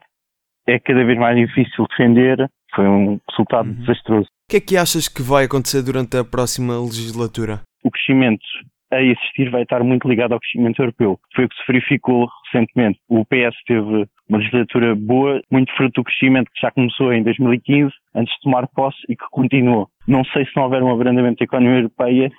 é 0.68 0.80
cada 0.80 1.04
vez 1.04 1.18
mais 1.18 1.38
difícil 1.38 1.86
defender. 1.90 2.50
Foi 2.76 2.88
um 2.88 3.20
resultado 3.30 3.68
uhum. 3.68 3.76
desastroso. 3.76 4.28
O 4.28 4.52
que 4.52 4.58
é 4.58 4.62
que 4.62 4.78
achas 4.78 5.08
que 5.08 5.22
vai 5.22 5.46
acontecer 5.46 5.82
durante 5.82 6.18
a 6.18 6.24
próxima 6.24 6.80
legislatura? 6.80 7.62
O 7.84 7.90
crescimento 7.90 8.44
a 8.92 9.02
existir 9.02 9.50
vai 9.50 9.64
estar 9.64 9.84
muito 9.84 10.08
ligado 10.08 10.34
ao 10.34 10.40
crescimento 10.40 10.82
europeu. 10.82 11.20
Foi 11.36 11.46
o 11.46 11.50
que 11.50 11.56
se 11.56 11.68
verificou 11.68 12.28
recentemente. 12.46 13.00
O 13.10 13.26
PS 13.26 13.56
teve 13.66 14.06
uma 14.28 14.38
legislatura 14.38 14.96
boa, 14.96 15.42
muito 15.52 15.74
fruto 15.76 16.02
do 16.02 16.04
crescimento 16.04 16.52
que 16.54 16.62
já 16.62 16.72
começou 16.72 17.14
em 17.14 17.24
2015, 17.24 17.92
antes 18.16 18.34
de 18.34 18.42
tomar 18.42 18.68
posse 18.68 18.98
e 19.10 19.16
que 19.16 19.26
continuou. 19.32 19.88
Não 20.08 20.24
sei 20.26 20.46
se 20.46 20.52
não 20.56 20.64
houver 20.64 20.84
um 20.84 20.92
abrandamento 20.92 21.40
da 21.40 21.46
economia 21.46 21.80
europeia, 21.80 22.32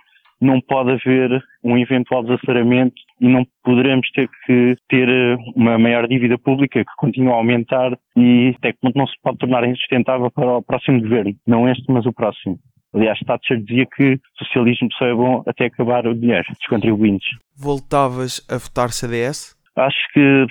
não 0.42 0.60
pode 0.60 0.90
haver 0.90 1.42
um 1.62 1.78
eventual 1.78 2.24
desaceleramento 2.24 2.96
e 3.20 3.28
não 3.28 3.46
poderemos 3.62 4.10
ter 4.10 4.28
que 4.44 4.74
ter 4.88 5.08
eh, 5.08 5.36
uma 5.54 5.78
maior 5.78 6.08
dívida 6.08 6.36
pública 6.36 6.84
que 6.84 6.96
continua 6.96 7.34
a 7.34 7.36
aumentar 7.36 7.96
e 8.16 8.52
até 8.58 8.72
que 8.72 8.80
ponto 8.80 8.98
não 8.98 9.06
se 9.06 9.14
pode 9.22 9.38
tornar 9.38 9.64
insustentável 9.64 10.30
para 10.32 10.56
o 10.58 10.62
próximo 10.62 11.00
governo. 11.00 11.32
Não 11.46 11.68
este, 11.68 11.84
mas 11.88 12.04
o 12.06 12.12
próximo. 12.12 12.58
Aliás, 12.94 13.18
Thatcher 13.20 13.58
dizia 13.58 13.86
que 13.86 14.14
o 14.14 14.44
socialismo 14.44 14.88
só 14.98 15.06
é 15.06 15.14
bom 15.14 15.42
até 15.46 15.66
acabar 15.66 16.06
o 16.06 16.14
dinheiro 16.14 16.44
dos 16.48 16.66
contribuintes. 16.68 17.28
Voltavas 17.56 18.44
a 18.50 18.58
votar 18.58 18.90
CDS? 18.90 19.56
Acho 19.76 20.12
que 20.12 20.46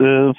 uh, 0.00 0.32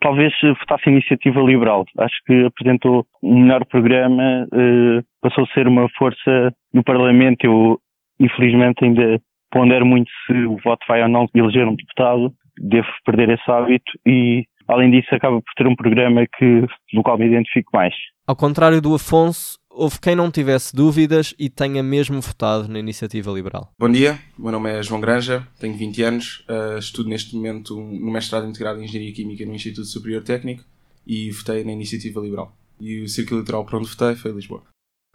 talvez 0.00 0.32
votasse 0.60 0.88
a 0.88 0.92
iniciativa 0.92 1.40
liberal. 1.40 1.84
Acho 1.98 2.16
que 2.26 2.46
apresentou 2.46 3.06
um 3.22 3.42
melhor 3.42 3.64
programa, 3.66 4.46
uh, 4.46 5.04
passou 5.20 5.44
a 5.44 5.48
ser 5.48 5.68
uma 5.68 5.88
força 5.98 6.52
no 6.72 6.82
Parlamento. 6.82 7.44
Eu, 7.44 7.78
infelizmente, 8.18 8.84
ainda 8.84 9.20
pondero 9.50 9.84
muito 9.84 10.10
se 10.26 10.32
o 10.32 10.56
voto 10.64 10.84
vai 10.88 11.02
ou 11.02 11.08
não 11.08 11.26
eleger 11.34 11.66
um 11.66 11.76
deputado. 11.76 12.32
Devo 12.60 12.88
perder 13.04 13.30
esse 13.30 13.50
hábito 13.50 13.92
e, 14.06 14.44
além 14.66 14.90
disso, 14.90 15.14
acaba 15.14 15.36
por 15.40 15.54
ter 15.56 15.66
um 15.66 15.76
programa 15.76 16.26
que, 16.36 16.62
do 16.92 17.02
qual 17.02 17.18
me 17.18 17.26
identifico 17.26 17.70
mais. 17.72 17.94
Ao 18.26 18.34
contrário 18.34 18.82
do 18.82 18.94
Afonso, 18.94 19.58
houve 19.78 20.00
quem 20.00 20.16
não 20.16 20.28
tivesse 20.28 20.74
dúvidas 20.74 21.34
e 21.38 21.48
tenha 21.48 21.84
mesmo 21.84 22.20
votado 22.20 22.66
na 22.66 22.80
iniciativa 22.80 23.30
liberal. 23.30 23.72
Bom 23.78 23.88
dia, 23.88 24.20
meu 24.36 24.50
nome 24.50 24.70
é 24.70 24.82
João 24.82 25.00
Granja, 25.00 25.46
tenho 25.60 25.76
20 25.78 26.02
anos, 26.02 26.44
uh, 26.48 26.78
estudo 26.78 27.08
neste 27.08 27.36
momento 27.36 27.76
no 27.76 28.10
mestrado 28.10 28.48
integrado 28.48 28.80
em 28.80 28.84
Engenharia 28.84 29.14
Química 29.14 29.46
no 29.46 29.54
Instituto 29.54 29.86
Superior 29.86 30.24
Técnico 30.24 30.64
e 31.06 31.30
votei 31.30 31.62
na 31.62 31.70
iniciativa 31.70 32.20
liberal. 32.20 32.52
E 32.80 33.02
o 33.02 33.08
círculo 33.08 33.36
eleitoral 33.38 33.64
para 33.64 33.78
onde 33.78 33.88
votei 33.88 34.16
foi 34.16 34.32
Lisboa. 34.32 34.64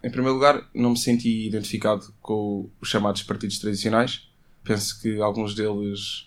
Em 0.02 0.10
primeiro 0.10 0.34
lugar, 0.34 0.66
não 0.74 0.90
me 0.90 0.98
senti 0.98 1.46
identificado 1.46 2.06
com 2.22 2.70
os 2.80 2.88
chamados 2.88 3.22
partidos 3.22 3.58
tradicionais. 3.58 4.28
Penso 4.62 4.98
que 5.00 5.20
alguns 5.20 5.54
deles, 5.54 6.26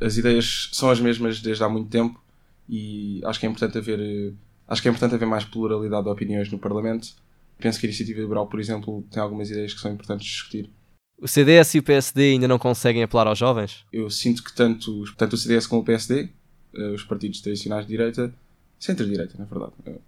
as 0.00 0.16
ideias 0.16 0.70
são 0.72 0.88
as 0.88 1.00
mesmas 1.00 1.40
desde 1.40 1.64
há 1.64 1.68
muito 1.68 1.90
tempo 1.90 2.22
e 2.68 3.20
acho 3.24 3.40
que 3.40 3.46
é 3.46 3.48
importante 3.48 3.76
haver, 3.76 4.34
acho 4.68 4.80
que 4.80 4.86
é 4.86 4.90
importante 4.90 5.16
haver 5.16 5.26
mais 5.26 5.44
pluralidade 5.44 6.04
de 6.04 6.10
opiniões 6.10 6.50
no 6.50 6.60
Parlamento 6.60 7.25
penso 7.58 7.78
que 7.78 7.86
a 7.86 7.88
Iniciativa 7.88 8.20
Liberal, 8.20 8.46
por 8.46 8.60
exemplo, 8.60 9.04
tem 9.10 9.22
algumas 9.22 9.50
ideias 9.50 9.74
que 9.74 9.80
são 9.80 9.92
importantes 9.92 10.26
de 10.26 10.32
discutir. 10.32 10.70
O 11.18 11.26
CDS 11.26 11.74
e 11.74 11.78
o 11.78 11.82
PSD 11.82 12.32
ainda 12.32 12.46
não 12.46 12.58
conseguem 12.58 13.02
apelar 13.02 13.26
aos 13.26 13.38
jovens? 13.38 13.84
Eu 13.92 14.10
sinto 14.10 14.44
que 14.44 14.54
tanto, 14.54 15.04
tanto 15.16 15.32
o 15.32 15.36
CDS 15.36 15.66
como 15.66 15.80
o 15.80 15.84
PSD, 15.84 16.28
eh, 16.74 16.90
os 16.90 17.02
partidos 17.04 17.40
tradicionais 17.40 17.86
de 17.86 17.92
direita, 17.92 18.34
centro-direita, 18.78 19.34
na 19.38 19.46
verdade, 19.46 19.72
eh, 19.86 19.98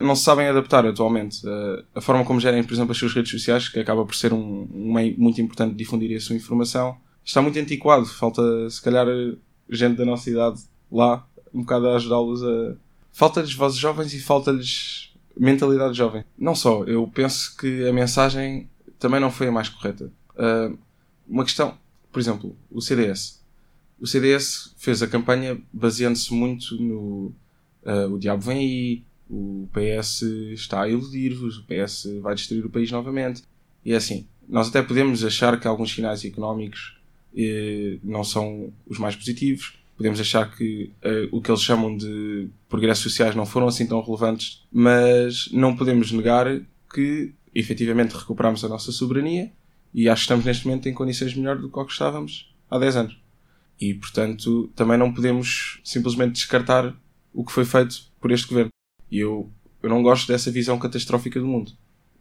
não 0.00 0.16
se 0.16 0.24
sabem 0.24 0.46
adaptar 0.46 0.86
atualmente. 0.86 1.46
Eh, 1.46 1.84
a 1.94 2.00
forma 2.00 2.24
como 2.24 2.40
gerem, 2.40 2.64
por 2.64 2.72
exemplo, 2.72 2.92
as 2.92 2.98
suas 2.98 3.12
redes 3.12 3.30
sociais, 3.30 3.68
que 3.68 3.78
acaba 3.78 4.06
por 4.06 4.14
ser 4.14 4.32
um, 4.32 4.66
um 4.72 4.94
meio 4.94 5.14
muito 5.18 5.40
importante 5.40 5.72
de 5.72 5.76
difundir 5.76 6.16
a 6.16 6.20
sua 6.20 6.34
informação, 6.34 6.96
está 7.22 7.42
muito 7.42 7.58
antiquado. 7.58 8.06
Falta, 8.06 8.42
se 8.70 8.80
calhar, 8.80 9.06
gente 9.68 9.96
da 9.96 10.04
nossa 10.06 10.30
idade 10.30 10.62
lá, 10.90 11.26
um 11.52 11.60
bocado 11.60 11.88
a 11.88 11.96
ajudá-los 11.96 12.42
a. 12.42 12.76
Falta-lhes 13.12 13.52
vozes 13.54 13.78
jovens 13.78 14.12
e 14.12 14.20
falta-lhes 14.20 15.13
mentalidade 15.36 15.96
jovem. 15.96 16.24
Não 16.38 16.54
só, 16.54 16.84
eu 16.84 17.06
penso 17.08 17.56
que 17.56 17.86
a 17.88 17.92
mensagem 17.92 18.68
também 18.98 19.20
não 19.20 19.30
foi 19.30 19.48
a 19.48 19.52
mais 19.52 19.68
correta. 19.68 20.12
Uh, 20.36 20.78
uma 21.26 21.44
questão, 21.44 21.76
por 22.12 22.20
exemplo, 22.20 22.56
o 22.70 22.80
CDS. 22.80 23.42
O 23.98 24.06
CDS 24.06 24.74
fez 24.76 25.02
a 25.02 25.08
campanha 25.08 25.60
baseando-se 25.72 26.32
muito 26.32 26.76
no 26.80 27.32
uh, 27.84 28.12
o 28.12 28.18
diabo 28.18 28.42
vem 28.42 28.58
aí, 28.58 29.02
o 29.28 29.68
PS 29.72 30.22
está 30.52 30.82
a 30.82 30.88
iludir-vos, 30.88 31.58
o 31.58 31.64
PS 31.64 32.20
vai 32.20 32.34
destruir 32.34 32.64
o 32.64 32.70
país 32.70 32.90
novamente. 32.90 33.42
E 33.84 33.92
é 33.92 33.96
assim, 33.96 34.26
nós 34.48 34.68
até 34.68 34.82
podemos 34.82 35.24
achar 35.24 35.58
que 35.58 35.66
alguns 35.66 35.92
sinais 35.92 36.24
económicos 36.24 36.98
eh, 37.36 37.98
não 38.02 38.22
são 38.22 38.72
os 38.86 38.98
mais 38.98 39.16
positivos, 39.16 39.78
podemos 39.96 40.20
achar 40.20 40.54
que 40.54 40.92
uh, 41.04 41.36
o 41.36 41.40
que 41.40 41.50
eles 41.50 41.62
chamam 41.62 41.96
de 41.96 42.48
progressos 42.68 43.04
sociais 43.04 43.34
não 43.34 43.46
foram 43.46 43.68
assim 43.68 43.86
tão 43.86 44.00
relevantes, 44.02 44.62
mas 44.72 45.48
não 45.52 45.76
podemos 45.76 46.10
negar 46.12 46.46
que 46.92 47.32
efetivamente 47.54 48.12
recuperamos 48.12 48.64
a 48.64 48.68
nossa 48.68 48.90
soberania 48.90 49.52
e 49.92 50.08
acho 50.08 50.22
que 50.22 50.24
estamos 50.24 50.44
neste 50.44 50.66
momento 50.66 50.88
em 50.88 50.92
condições 50.92 51.34
melhores 51.34 51.62
do 51.62 51.70
que 51.70 51.80
estávamos 51.92 52.52
há 52.68 52.78
10 52.78 52.96
anos. 52.96 53.24
E, 53.80 53.94
portanto, 53.94 54.70
também 54.74 54.98
não 54.98 55.12
podemos 55.12 55.80
simplesmente 55.84 56.32
descartar 56.32 56.94
o 57.32 57.44
que 57.44 57.52
foi 57.52 57.64
feito 57.64 58.02
por 58.20 58.32
este 58.32 58.48
governo. 58.48 58.70
E 59.10 59.18
eu, 59.18 59.50
eu 59.82 59.88
não 59.88 60.02
gosto 60.02 60.26
dessa 60.26 60.50
visão 60.50 60.78
catastrófica 60.78 61.38
do 61.38 61.46
mundo. 61.46 61.72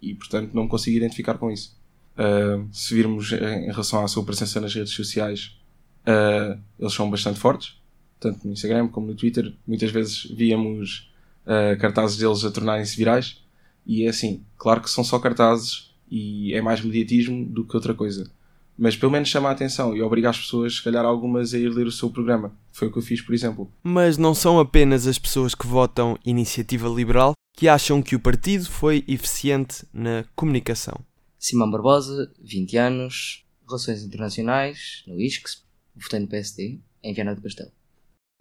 E, 0.01 0.13
portanto, 0.13 0.51
não 0.53 0.63
me 0.63 0.69
consigo 0.69 0.97
identificar 0.97 1.37
com 1.37 1.49
isso. 1.49 1.75
Uh, 2.15 2.67
se 2.71 2.93
virmos 2.93 3.31
em 3.31 3.71
relação 3.71 4.03
à 4.03 4.07
sua 4.07 4.23
presença 4.23 4.61
nas 4.61 4.73
redes 4.73 4.93
sociais, 4.93 5.57
Uh, 6.07 6.59
eles 6.79 6.93
são 6.93 7.09
bastante 7.09 7.39
fortes, 7.39 7.77
tanto 8.19 8.45
no 8.45 8.53
Instagram 8.53 8.87
como 8.87 9.07
no 9.07 9.15
Twitter. 9.15 9.53
Muitas 9.65 9.91
vezes 9.91 10.25
víamos 10.25 11.11
uh, 11.45 11.79
cartazes 11.79 12.17
deles 12.17 12.43
a 12.43 12.51
tornarem-se 12.51 12.95
virais. 12.95 13.41
E 13.85 14.05
é 14.05 14.09
assim, 14.09 14.43
claro 14.57 14.81
que 14.81 14.89
são 14.89 15.03
só 15.03 15.19
cartazes 15.19 15.93
e 16.09 16.53
é 16.53 16.61
mais 16.61 16.81
mediatismo 16.81 17.45
do 17.45 17.65
que 17.65 17.75
outra 17.75 17.93
coisa. 17.93 18.29
Mas 18.77 18.95
pelo 18.95 19.11
menos 19.11 19.29
chama 19.29 19.49
a 19.49 19.51
atenção 19.51 19.95
e 19.95 20.01
obriga 20.01 20.29
as 20.29 20.39
pessoas, 20.39 20.77
se 20.77 20.83
calhar 20.83 21.05
algumas, 21.05 21.53
a 21.53 21.59
ir 21.59 21.69
ler 21.69 21.85
o 21.85 21.91
seu 21.91 22.09
programa. 22.09 22.51
Foi 22.71 22.87
o 22.87 22.91
que 22.91 22.97
eu 22.97 23.03
fiz, 23.03 23.21
por 23.21 23.33
exemplo. 23.33 23.71
Mas 23.83 24.17
não 24.17 24.33
são 24.33 24.59
apenas 24.59 25.05
as 25.05 25.19
pessoas 25.19 25.53
que 25.53 25.67
votam 25.67 26.17
Iniciativa 26.25 26.87
Liberal 26.89 27.33
que 27.55 27.67
acham 27.67 28.01
que 28.01 28.15
o 28.15 28.19
partido 28.19 28.65
foi 28.65 29.03
eficiente 29.07 29.85
na 29.93 30.25
comunicação. 30.35 30.99
Simão 31.37 31.69
Barbosa, 31.69 32.31
20 32.41 32.77
anos, 32.77 33.45
Relações 33.67 34.03
Internacionais, 34.03 35.03
no 35.05 35.19
ISCS, 35.19 35.63
votei 35.95 36.19
no 36.19 36.27
PSD, 36.27 36.79
em 37.03 37.13
Viana 37.13 37.35
do 37.35 37.41
Castelo. 37.41 37.71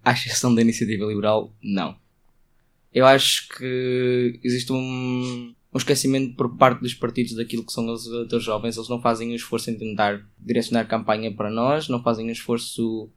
À 0.05 0.13
exceção 0.13 0.55
da 0.55 0.63
iniciativa 0.63 1.05
liberal, 1.05 1.55
não. 1.63 1.97
Eu 2.93 3.07
acho 3.07 3.49
que 3.49 4.39
existe 4.43 4.73
um, 4.73 5.55
um 5.73 5.79
esquecimento 5.79 6.37
por 6.37 6.57
parte 6.57 6.81
dos 6.81 6.95
partidos 6.95 7.35
daquilo 7.35 7.65
que 7.65 7.73
são 7.73 7.87
os 7.91 8.07
eleitores 8.07 8.45
jovens. 8.45 8.77
Eles 8.77 8.89
não 8.89 9.01
fazem 9.01 9.33
o 9.33 9.37
esforço 9.37 9.71
em 9.71 9.79
tentar 9.79 10.27
direcionar 10.39 10.87
campanha 10.87 11.35
para 11.35 11.51
nós, 11.51 11.89
não 11.89 12.03
fazem 12.03 12.29
o 12.29 12.33
esforço. 12.33 13.11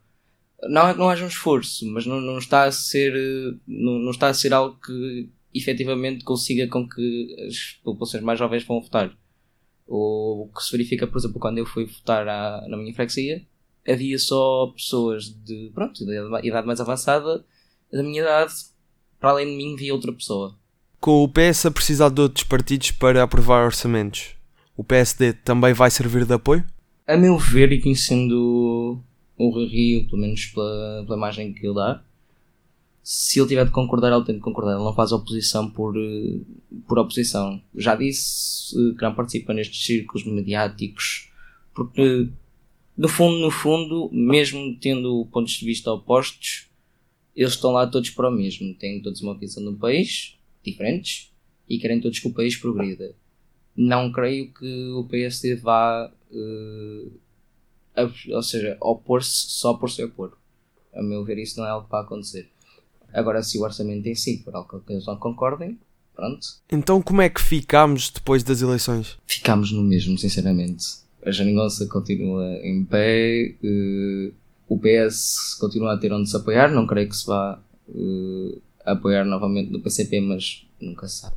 Não 0.70 0.88
é 0.88 0.94
que 0.94 1.00
não 1.00 1.10
haja 1.10 1.26
um 1.26 1.28
esforço, 1.28 1.86
mas 1.92 2.06
não, 2.06 2.22
não 2.22 2.38
está 2.38 2.64
a 2.64 2.72
ser 2.72 3.14
não, 3.68 4.00
não 4.00 4.12
está 4.12 4.30
a 4.30 4.34
ser 4.34 4.54
algo 4.54 4.80
que 4.80 5.30
efetivamente 5.54 6.24
consiga 6.24 6.68
com 6.68 6.88
que 6.88 7.36
as 7.48 7.80
populações 7.84 8.24
mais 8.24 8.40
jovens 8.40 8.64
vão 8.64 8.82
votar. 8.82 9.16
O 9.88 10.50
que 10.56 10.64
se 10.64 10.72
verifica, 10.72 11.06
por 11.06 11.18
exemplo, 11.18 11.40
quando 11.40 11.58
eu 11.58 11.66
fui 11.66 11.86
votar 11.86 12.28
à, 12.28 12.66
na 12.68 12.78
minha 12.78 12.94
freguesia, 12.94 13.46
havia 13.88 14.18
só 14.18 14.68
pessoas 14.68 15.30
de, 15.46 15.72
pronto, 15.74 16.06
da 16.06 16.42
idade 16.44 16.68
mais 16.68 16.80
avançada, 16.80 17.44
da 17.92 18.04
minha 18.04 18.22
idade, 18.22 18.54
para 19.20 19.32
além 19.32 19.48
de 19.48 19.56
mim, 19.56 19.76
via 19.76 19.94
outra 19.94 20.12
pessoa. 20.12 20.56
Com 21.00 21.24
o 21.24 21.30
PS 21.30 21.68
a 21.68 21.72
precisar 21.72 22.10
de 22.10 22.22
outros 22.22 22.44
partidos 22.44 22.92
para 22.92 23.24
aprovar 23.24 23.66
orçamentos, 23.66 24.36
o 24.76 24.84
PSD 24.84 25.34
também 25.34 25.74
vai 25.74 25.92
servir 25.92 26.26
de 26.26 26.34
apoio? 26.34 26.66
A 27.08 27.16
meu 27.16 27.38
ver, 27.38 27.72
e 27.72 27.82
conhecendo 27.82 29.00
o 29.38 29.66
Rio, 29.66 30.06
pelo 30.08 30.22
menos 30.22 30.46
pela, 30.48 31.04
pela 31.06 31.18
imagem 31.18 31.54
que 31.54 31.66
ele 31.66 31.76
dá, 31.76 32.02
se 33.04 33.40
ele 33.40 33.48
tiver 33.48 33.66
de 33.66 33.72
concordar, 33.72 34.12
ele 34.12 34.26
tem 34.26 34.34
de 34.34 34.42
concordar. 34.42 34.74
Ele 34.74 34.84
não 34.84 34.96
faz 34.96 35.12
oposição 35.12 35.70
por, 35.70 35.94
por 36.88 36.98
oposição. 36.98 37.62
Já 37.76 37.96
disse 37.96 38.74
que 38.96 39.02
não 39.04 39.14
participa 39.14 39.54
nestes 39.54 39.86
círculos 39.86 40.26
mediáticos 40.26 41.30
porque 41.76 42.30
no 42.98 43.10
fundo, 43.10 43.40
no 43.40 43.52
fundo, 43.52 44.10
mesmo 44.12 44.78
tendo 44.80 45.28
pontos 45.32 45.54
de 45.54 45.66
vista 45.66 45.92
opostos, 45.92 46.70
eles 47.36 47.54
estão 47.54 47.72
lá 47.72 47.86
todos 47.86 48.10
para 48.10 48.30
o 48.30 48.32
mesmo. 48.32 48.74
Têm 48.76 49.02
todos 49.02 49.22
uma 49.22 49.38
visão 49.38 49.64
do 49.64 49.74
país, 49.74 50.38
diferentes, 50.64 51.34
e 51.68 51.78
querem 51.78 52.00
todos 52.00 52.20
que 52.20 52.28
o 52.28 52.34
país 52.34 52.56
progrida. 52.56 53.14
Não 53.76 54.12
creio 54.12 54.54
que 54.54 54.90
o 54.92 55.04
PSD 55.04 55.56
vá, 55.56 56.10
uh, 56.32 57.12
ou 58.34 58.44
seja, 58.44 58.78
opor-se 58.80 59.50
só 59.50 59.74
por 59.74 59.92
se 59.92 60.02
opor. 60.04 60.38
A 60.94 61.04
meu 61.04 61.26
ver, 61.26 61.38
isso 61.38 61.60
não 61.60 61.68
é 61.68 61.72
algo 61.72 61.86
que 61.86 61.92
vai 61.92 62.02
acontecer. 62.02 62.50
Agora, 63.12 63.44
se 63.44 63.58
o 63.58 63.64
orçamento 63.64 64.08
em 64.08 64.16
si 64.16 64.42
for 64.44 64.56
algo 64.56 64.80
que 64.80 64.94
eles 64.94 65.06
não 65.06 65.18
concordem, 65.18 65.78
pronto. 66.16 66.48
Então, 66.72 67.02
como 67.02 67.22
é 67.22 67.30
que 67.30 67.42
ficámos 67.42 68.10
depois 68.10 68.42
das 68.42 68.62
eleições? 68.62 69.18
Ficámos 69.26 69.74
no 69.74 69.84
mesmo, 69.84 70.18
sinceramente 70.18 71.05
a 71.26 71.32
Jeringonça 71.32 71.88
continua 71.88 72.56
em 72.64 72.86
pé, 72.86 73.56
uh, 73.64 74.34
o 74.70 74.80
PS 74.80 75.58
continua 75.60 75.94
a 75.94 75.98
ter 75.98 76.14
onde 76.14 76.30
se 76.30 76.38
apoiar, 76.38 76.72
não 76.72 76.86
creio 76.86 77.10
que 77.10 77.16
se 77.16 77.26
vá 77.26 77.60
uh, 77.90 78.62
apoiar 78.86 79.26
novamente 79.26 79.72
no 79.72 79.82
PCP, 79.82 80.22
mas 80.22 80.68
nunca 80.80 81.08
se 81.08 81.22
sabe. 81.22 81.36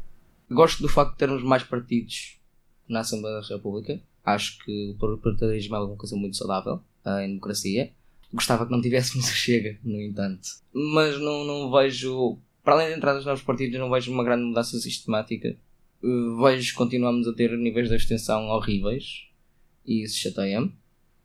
Gosto 0.51 0.83
do 0.83 0.89
facto 0.89 1.13
de 1.13 1.19
termos 1.19 1.43
mais 1.43 1.63
partidos 1.63 2.39
na 2.87 3.01
Assembleia 3.01 3.41
da 3.41 3.47
República. 3.47 4.01
Acho 4.25 4.59
que 4.63 4.91
o 4.91 4.99
parlamentarismo 4.99 5.75
é 5.75 5.79
alguma 5.79 5.97
coisa 5.97 6.17
muito 6.17 6.37
saudável 6.37 6.83
uh, 7.07 7.21
em 7.21 7.29
democracia. 7.29 7.91
Gostava 8.33 8.67
que 8.67 8.73
não 8.73 8.83
tivéssemos 8.83 9.27
a 9.29 9.33
Chega, 9.33 9.79
no 9.83 9.99
entanto. 10.01 10.49
Mas 10.73 11.19
não, 11.19 11.45
não 11.45 11.71
vejo, 11.71 12.39
para 12.63 12.75
além 12.75 12.89
de 12.89 12.97
entradas 12.97 13.25
novos 13.25 13.43
partidos, 13.43 13.79
não 13.79 13.91
vejo 13.91 14.13
uma 14.13 14.25
grande 14.25 14.45
mudança 14.45 14.79
sistemática. 14.79 15.57
Uh, 16.03 16.43
vejo 16.43 16.75
continuamos 16.75 17.27
a 17.27 17.33
ter 17.33 17.57
níveis 17.57 17.89
de 17.89 17.95
abstenção 17.95 18.49
horríveis 18.49 19.28
e 19.89 20.05
isso 20.05 20.21
chateia-me, 20.21 20.71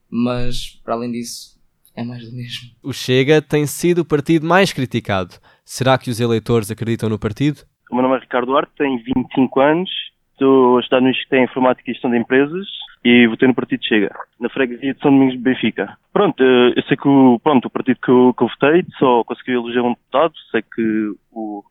mas 0.10 0.82
para 0.84 0.94
além 0.96 1.12
disso, 1.12 1.62
é 1.96 2.04
mais 2.04 2.24
do 2.28 2.36
mesmo. 2.36 2.70
O 2.82 2.94
Chega 2.94 3.42
tem 3.42 3.68
sido 3.68 4.00
o 4.00 4.06
partido 4.06 4.48
mais 4.48 4.72
criticado. 4.72 5.36
Será 5.66 5.98
que 5.98 6.10
os 6.10 6.20
eleitores 6.20 6.72
acreditam 6.72 7.10
no 7.10 7.20
partido? 7.20 7.62
O 7.92 7.96
meu 7.96 8.04
nome 8.04 8.18
é 8.18 8.20
Ricardo 8.22 8.48
Duarte, 8.48 8.72
tenho 8.78 8.98
25 9.04 9.60
anos, 9.60 9.90
estou 10.32 10.78
a 10.78 10.80
estudar 10.80 11.02
no 11.02 11.10
Instituto 11.10 11.36
de 11.36 11.44
Informática 11.44 11.92
e 11.92 11.94
Gestão 11.94 12.10
de 12.10 12.18
Empresas 12.18 12.68
e 13.04 13.28
votei 13.28 13.48
no 13.48 13.54
Partido 13.54 13.84
Chega, 13.84 14.16
na 14.40 14.50
freguesia 14.50 14.94
de 14.94 15.00
São 15.02 15.12
Domingos 15.12 15.36
de 15.36 15.42
Benfica. 15.42 15.98
Pronto, 16.14 16.42
eh, 16.42 16.74
eu 16.76 16.84
sei 16.84 16.96
que 16.96 17.08
o, 17.08 17.40
pronto, 17.44 17.66
o 17.66 17.70
partido 17.70 18.00
que 18.02 18.10
eu, 18.10 18.34
que 18.34 18.44
eu 18.44 18.48
votei 18.48 18.86
só 18.98 19.24
conseguiu 19.26 19.62
eleger 19.62 19.84
um 19.84 19.90
deputado, 19.90 20.34
sei 20.52 20.62
que 20.62 21.14
o, 21.32 21.64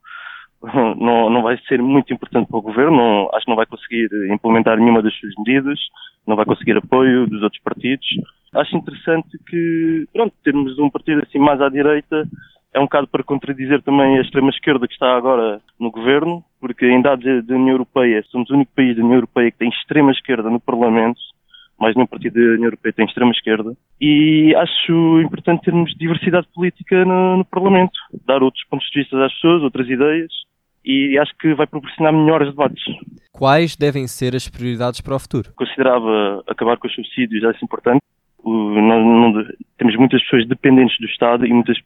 não, 0.99 1.29
não 1.29 1.43
vai 1.43 1.59
ser 1.69 1.83
muito 1.83 2.13
importante 2.13 2.49
para 2.49 2.59
o 2.59 2.63
governo, 2.63 2.97
não, 2.97 3.31
acho 3.35 3.45
que 3.45 3.51
não 3.51 3.57
vai 3.57 3.67
conseguir 3.67 4.09
implementar 4.31 4.79
nenhuma 4.79 5.03
das 5.03 5.15
suas 5.19 5.33
medidas, 5.39 5.79
não 6.27 6.37
vai 6.37 6.45
conseguir 6.45 6.77
apoio 6.77 7.27
dos 7.27 7.43
outros 7.43 7.61
partidos. 7.63 8.07
Acho 8.55 8.77
interessante 8.77 9.39
que, 9.49 10.07
pronto, 10.13 10.35
termos 10.45 10.79
um 10.79 10.91
partido 10.91 11.23
assim 11.23 11.39
mais 11.39 11.61
à 11.61 11.69
direita 11.69 12.29
é 12.75 12.81
um 12.81 12.85
bocado 12.85 13.07
para 13.09 13.23
contradizer 13.23 13.83
também 13.83 14.19
a 14.19 14.23
extrema-esquerda 14.23 14.87
que 14.87 14.95
está 14.95 15.15
agora 15.17 15.61
no 15.79 15.91
governo, 15.91 16.43
porque 16.61 16.87
em 16.87 17.03
dados 17.03 17.25
da 17.47 17.55
União 17.55 17.75
Europeia, 17.75 18.25
somos 18.31 18.49
o 18.51 18.55
único 18.55 18.73
país 18.75 18.97
da 18.97 19.03
União 19.03 19.17
Europeia 19.17 19.51
que 19.51 19.59
tem 19.59 19.69
extrema-esquerda 19.69 20.49
no 20.49 20.61
Parlamento, 20.61 21.21
mais 21.79 21.95
nenhum 21.95 22.07
partido 22.07 22.35
da 22.35 22.53
União 22.53 22.65
Europeia 22.65 22.93
tem 22.93 23.05
extrema-esquerda, 23.05 23.75
e 24.01 24.55
acho 24.57 25.21
importante 25.21 25.65
termos 25.65 25.93
diversidade 25.95 26.47
política 26.55 27.05
no, 27.05 27.39
no 27.39 27.45
Parlamento, 27.45 27.93
dar 28.27 28.43
outros 28.43 28.65
pontos 28.71 28.89
de 28.91 29.01
vista 29.01 29.23
às 29.23 29.33
pessoas, 29.35 29.63
outras 29.63 29.89
ideias, 29.89 30.33
e 30.85 31.19
acho 31.19 31.33
que 31.39 31.55
vai 31.55 31.67
proporcionar 31.67 32.13
melhores 32.13 32.49
debates. 32.49 32.83
Quais 33.31 33.77
devem 33.77 34.07
ser 34.07 34.35
as 34.35 34.49
prioridades 34.49 35.01
para 35.01 35.17
o 35.17 35.19
futuro? 35.19 35.53
Considerava 35.57 36.43
acabar 36.47 36.77
com 36.77 36.87
os 36.87 36.95
subsídios, 36.95 37.45
acho 37.45 37.65
importante. 37.65 38.01
O, 38.39 38.53
não, 38.53 39.33
não, 39.33 39.45
temos 39.79 39.97
muitas 39.97 40.23
pessoas 40.23 40.47
dependentes 40.49 40.99
do 40.99 41.07
Estado 41.07 41.47
e 41.47 41.53
muitas, 41.53 41.79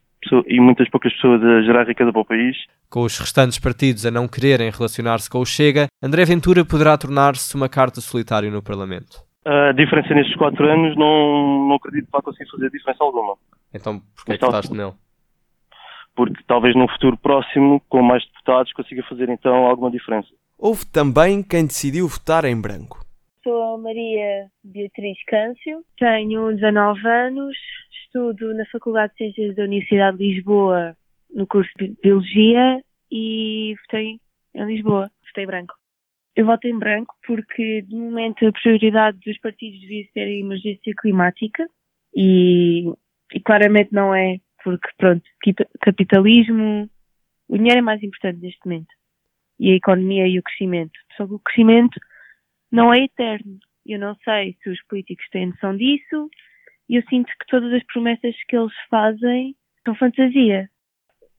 e 0.46 0.60
muitas 0.60 0.88
poucas 0.88 1.12
pessoas 1.12 1.42
a 1.42 1.62
gerar 1.62 1.86
riqueza 1.86 2.10
para 2.10 2.20
o 2.20 2.24
país. 2.24 2.56
Com 2.90 3.02
os 3.02 3.18
restantes 3.18 3.58
partidos 3.58 4.06
a 4.06 4.10
não 4.10 4.26
quererem 4.26 4.70
relacionar-se 4.70 5.28
com 5.28 5.38
o 5.38 5.46
Chega, 5.46 5.86
André 6.02 6.24
Ventura 6.24 6.64
poderá 6.64 6.96
tornar-se 6.96 7.54
uma 7.54 7.68
carta 7.68 8.00
solitária 8.00 8.50
no 8.50 8.62
Parlamento. 8.62 9.26
A 9.44 9.72
diferença 9.72 10.12
nestes 10.12 10.34
quatro 10.36 10.66
anos 10.68 10.96
não, 10.96 11.68
não 11.68 11.76
acredito 11.76 12.06
que 12.06 12.12
vá 12.12 12.20
conseguir 12.20 12.50
fazer 12.50 12.70
diferença 12.70 13.04
alguma. 13.04 13.34
Então, 13.72 14.00
porquê 14.16 14.36
que 14.36 14.44
votaste 14.44 14.74
nele? 14.74 14.92
Porque 16.16 16.42
talvez 16.46 16.74
num 16.74 16.88
futuro 16.88 17.16
próximo, 17.18 17.80
com 17.88 18.02
mais 18.02 18.24
deputados, 18.26 18.72
consiga 18.72 19.02
fazer 19.04 19.28
então 19.28 19.54
alguma 19.66 19.90
diferença. 19.90 20.28
Houve 20.58 20.86
também 20.86 21.42
quem 21.42 21.66
decidiu 21.66 22.08
votar 22.08 22.44
em 22.46 22.58
branco. 22.58 23.04
Sou 23.44 23.74
a 23.74 23.78
Maria 23.78 24.46
Beatriz 24.64 25.18
Câncio, 25.26 25.84
tenho 25.98 26.52
19 26.52 27.06
anos, 27.06 27.56
estudo 28.04 28.54
na 28.54 28.64
Faculdade 28.72 29.12
de 29.12 29.18
Ciências 29.18 29.54
da 29.54 29.64
Universidade 29.64 30.16
de 30.16 30.34
Lisboa, 30.34 30.96
no 31.32 31.46
curso 31.46 31.70
de 31.78 31.94
Biologia, 32.02 32.82
e 33.12 33.76
votei 33.82 34.18
em 34.54 34.64
Lisboa, 34.64 35.10
votei 35.28 35.46
branco. 35.46 35.74
Eu 36.34 36.46
voto 36.46 36.66
em 36.66 36.78
branco 36.78 37.14
porque, 37.26 37.82
de 37.82 37.94
momento, 37.94 38.46
a 38.46 38.52
prioridade 38.52 39.18
dos 39.24 39.38
partidos 39.38 39.80
devia 39.80 40.04
ser 40.12 40.20
a 40.20 40.30
emergência 40.30 40.92
climática 40.98 41.66
e, 42.14 42.92
e 43.32 43.40
claramente 43.40 43.92
não 43.92 44.14
é 44.14 44.38
porque 44.66 44.88
pronto, 44.98 45.22
capitalismo, 45.80 46.90
o 47.46 47.56
dinheiro 47.56 47.78
é 47.78 47.82
mais 47.82 48.02
importante 48.02 48.40
neste 48.40 48.58
momento. 48.64 48.92
E 49.60 49.70
a 49.70 49.76
economia 49.76 50.26
e 50.26 50.40
o 50.40 50.42
crescimento. 50.42 50.98
Só 51.16 51.24
que 51.24 51.34
o 51.34 51.38
crescimento 51.38 52.00
não 52.72 52.92
é 52.92 53.04
eterno. 53.04 53.60
Eu 53.86 54.00
não 54.00 54.16
sei 54.24 54.56
se 54.60 54.68
os 54.68 54.82
políticos 54.86 55.24
têm 55.30 55.46
noção 55.46 55.76
disso 55.76 56.28
e 56.88 56.96
eu 56.96 57.02
sinto 57.08 57.28
que 57.28 57.46
todas 57.46 57.72
as 57.72 57.84
promessas 57.84 58.34
que 58.48 58.56
eles 58.56 58.74
fazem 58.90 59.54
são 59.84 59.94
fantasia. 59.94 60.68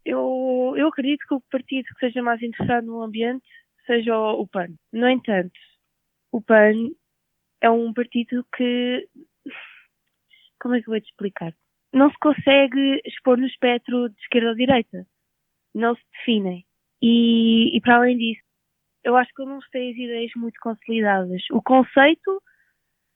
Eu, 0.06 0.74
eu 0.78 0.88
acredito 0.88 1.28
que 1.28 1.36
o 1.36 1.42
partido 1.52 1.86
que 1.86 2.00
seja 2.00 2.24
mais 2.24 2.42
interessado 2.42 2.86
no 2.86 3.04
ambiente 3.04 3.46
seja 3.86 4.18
o, 4.18 4.44
o 4.44 4.48
PAN. 4.48 4.70
No 4.94 5.10
entanto, 5.10 5.60
o 6.32 6.42
PAN 6.42 6.92
é 7.60 7.70
um 7.70 7.92
partido 7.94 8.46
que. 8.56 9.06
Como 10.62 10.76
é 10.76 10.82
que 10.82 10.88
eu 10.88 10.94
vou 10.94 11.02
te 11.02 11.10
explicar? 11.10 11.54
Não 11.94 12.10
se 12.10 12.18
consegue 12.20 13.02
expor 13.06 13.38
no 13.38 13.48
espectro 13.48 14.10
de 14.10 14.16
esquerda 14.22 14.50
ou 14.50 14.56
direita. 14.56 15.06
Não 15.74 15.96
se 15.96 16.02
definem. 16.14 16.66
E, 17.02 17.76
e 17.76 17.82
para 17.82 17.98
além 17.98 18.18
disso, 18.18 18.42
eu 19.04 19.16
acho 19.16 19.32
que 19.34 19.46
não 19.46 19.60
têm 19.72 19.92
as 19.92 19.98
ideias 19.98 20.32
muito 20.36 20.60
consolidadas. 20.62 21.42
O 21.52 21.62
conceito 21.62 22.42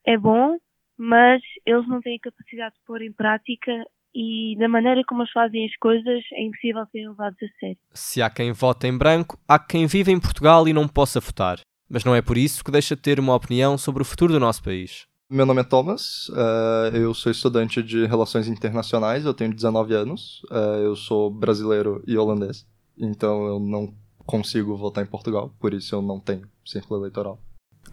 é 0.05 0.17
bom, 0.17 0.57
mas 0.97 1.41
eles 1.65 1.87
não 1.87 2.01
têm 2.01 2.15
a 2.15 2.29
capacidade 2.29 2.75
de 2.75 2.81
pôr 2.85 3.01
em 3.01 3.11
prática 3.11 3.71
e 4.13 4.55
da 4.59 4.67
maneira 4.67 5.01
como 5.07 5.21
eles 5.21 5.31
fazem 5.31 5.65
as 5.65 5.75
coisas 5.77 6.23
é 6.33 6.43
impossível 6.43 6.85
serem 6.91 7.09
levados 7.09 7.37
a 7.41 7.59
sério. 7.59 7.77
Se 7.93 8.21
há 8.21 8.29
quem 8.29 8.51
vote 8.51 8.87
em 8.87 8.97
branco, 8.97 9.39
há 9.47 9.57
quem 9.57 9.87
vive 9.87 10.11
em 10.11 10.19
Portugal 10.19 10.67
e 10.67 10.73
não 10.73 10.87
possa 10.87 11.19
votar. 11.19 11.59
Mas 11.89 12.05
não 12.05 12.15
é 12.15 12.21
por 12.21 12.37
isso 12.37 12.63
que 12.63 12.71
deixa 12.71 12.95
de 12.95 13.01
ter 13.01 13.19
uma 13.19 13.35
opinião 13.35 13.77
sobre 13.77 14.01
o 14.01 14.05
futuro 14.05 14.31
do 14.31 14.39
nosso 14.39 14.63
país. 14.63 15.10
Meu 15.33 15.45
nome 15.45 15.61
é 15.61 15.63
Thomas, 15.63 16.27
uh, 16.27 16.93
eu 16.93 17.13
sou 17.13 17.31
estudante 17.31 17.81
de 17.81 18.05
Relações 18.05 18.49
Internacionais, 18.49 19.23
eu 19.23 19.33
tenho 19.33 19.55
19 19.55 19.93
anos, 19.93 20.41
uh, 20.51 20.81
eu 20.83 20.93
sou 20.93 21.31
brasileiro 21.31 22.03
e 22.05 22.17
holandês, 22.17 22.67
então 22.97 23.47
eu 23.47 23.57
não 23.57 23.93
consigo 24.25 24.75
votar 24.75 25.01
em 25.01 25.07
Portugal, 25.07 25.55
por 25.57 25.73
isso 25.73 25.95
eu 25.95 26.01
não 26.01 26.19
tenho 26.19 26.41
círculo 26.65 26.99
eleitoral. 26.99 27.39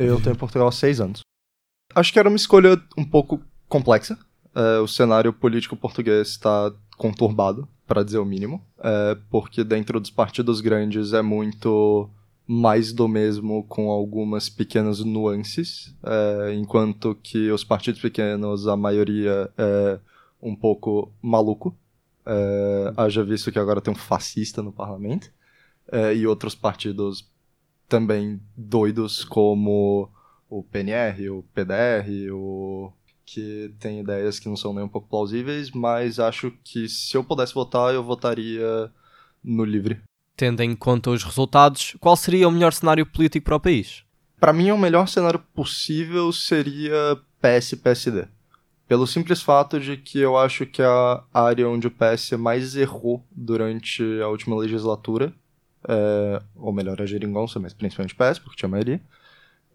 Eu 0.00 0.20
tenho 0.20 0.34
Portugal 0.34 0.66
há 0.66 0.72
6 0.72 1.00
anos. 1.00 1.20
Acho 1.94 2.12
que 2.12 2.18
era 2.18 2.28
uma 2.28 2.34
escolha 2.34 2.76
um 2.96 3.04
pouco 3.04 3.40
complexa, 3.68 4.18
uh, 4.56 4.82
o 4.82 4.88
cenário 4.88 5.32
político 5.32 5.76
português 5.76 6.30
está 6.30 6.72
conturbado, 6.96 7.68
para 7.86 8.02
dizer 8.02 8.18
o 8.18 8.24
mínimo, 8.24 8.66
porque 9.30 9.62
dentro 9.62 9.98
dos 9.98 10.10
partidos 10.10 10.60
grandes 10.60 11.12
é 11.12 11.22
muito 11.22 12.10
mais 12.50 12.94
do 12.94 13.06
mesmo 13.06 13.62
com 13.64 13.90
algumas 13.90 14.48
pequenas 14.48 15.00
nuances, 15.00 15.94
é, 16.02 16.54
enquanto 16.54 17.14
que 17.14 17.50
os 17.50 17.62
partidos 17.62 18.00
pequenos, 18.00 18.66
a 18.66 18.74
maioria 18.74 19.52
é 19.58 20.00
um 20.40 20.56
pouco 20.56 21.12
maluco. 21.20 21.76
É, 22.24 22.92
haja 22.96 23.22
visto 23.22 23.52
que 23.52 23.58
agora 23.58 23.82
tem 23.82 23.92
um 23.92 23.96
fascista 23.96 24.62
no 24.62 24.72
parlamento, 24.72 25.30
é, 25.92 26.14
e 26.14 26.26
outros 26.26 26.54
partidos 26.54 27.30
também 27.86 28.40
doidos, 28.56 29.24
como 29.24 30.10
o 30.48 30.62
PNR, 30.62 31.28
o 31.28 31.42
PDR, 31.54 32.32
o 32.32 32.90
que 33.26 33.74
tem 33.78 34.00
ideias 34.00 34.38
que 34.38 34.48
não 34.48 34.56
são 34.56 34.72
nem 34.72 34.84
um 34.84 34.88
pouco 34.88 35.08
plausíveis, 35.08 35.70
mas 35.70 36.18
acho 36.18 36.50
que 36.64 36.88
se 36.88 37.14
eu 37.14 37.22
pudesse 37.22 37.52
votar, 37.52 37.92
eu 37.92 38.02
votaria 38.02 38.90
no 39.44 39.64
livre. 39.64 40.00
Tendo 40.38 40.62
em 40.62 40.76
conta 40.76 41.10
os 41.10 41.24
resultados, 41.24 41.96
qual 41.98 42.16
seria 42.16 42.46
o 42.46 42.52
melhor 42.52 42.72
cenário 42.72 43.04
político 43.04 43.44
para 43.44 43.56
o 43.56 43.60
país? 43.60 44.04
Para 44.38 44.52
mim, 44.52 44.70
o 44.70 44.78
melhor 44.78 45.08
cenário 45.08 45.40
possível 45.52 46.32
seria 46.32 47.18
PS-PSD. 47.42 48.28
Pelo 48.86 49.04
simples 49.04 49.42
fato 49.42 49.80
de 49.80 49.96
que 49.96 50.20
eu 50.20 50.38
acho 50.38 50.64
que 50.64 50.80
a 50.80 51.24
área 51.34 51.68
onde 51.68 51.88
o 51.88 51.90
PS 51.90 52.34
mais 52.38 52.76
errou 52.76 53.26
durante 53.32 54.00
a 54.22 54.28
última 54.28 54.56
legislatura, 54.56 55.34
é, 55.88 56.40
ou 56.54 56.72
melhor, 56.72 57.02
a 57.02 57.04
geringonça, 57.06 57.58
mas 57.58 57.74
principalmente 57.74 58.14
o 58.14 58.16
PS, 58.16 58.38
porque 58.38 58.58
tinha 58.58 58.68
maioria, 58.68 59.02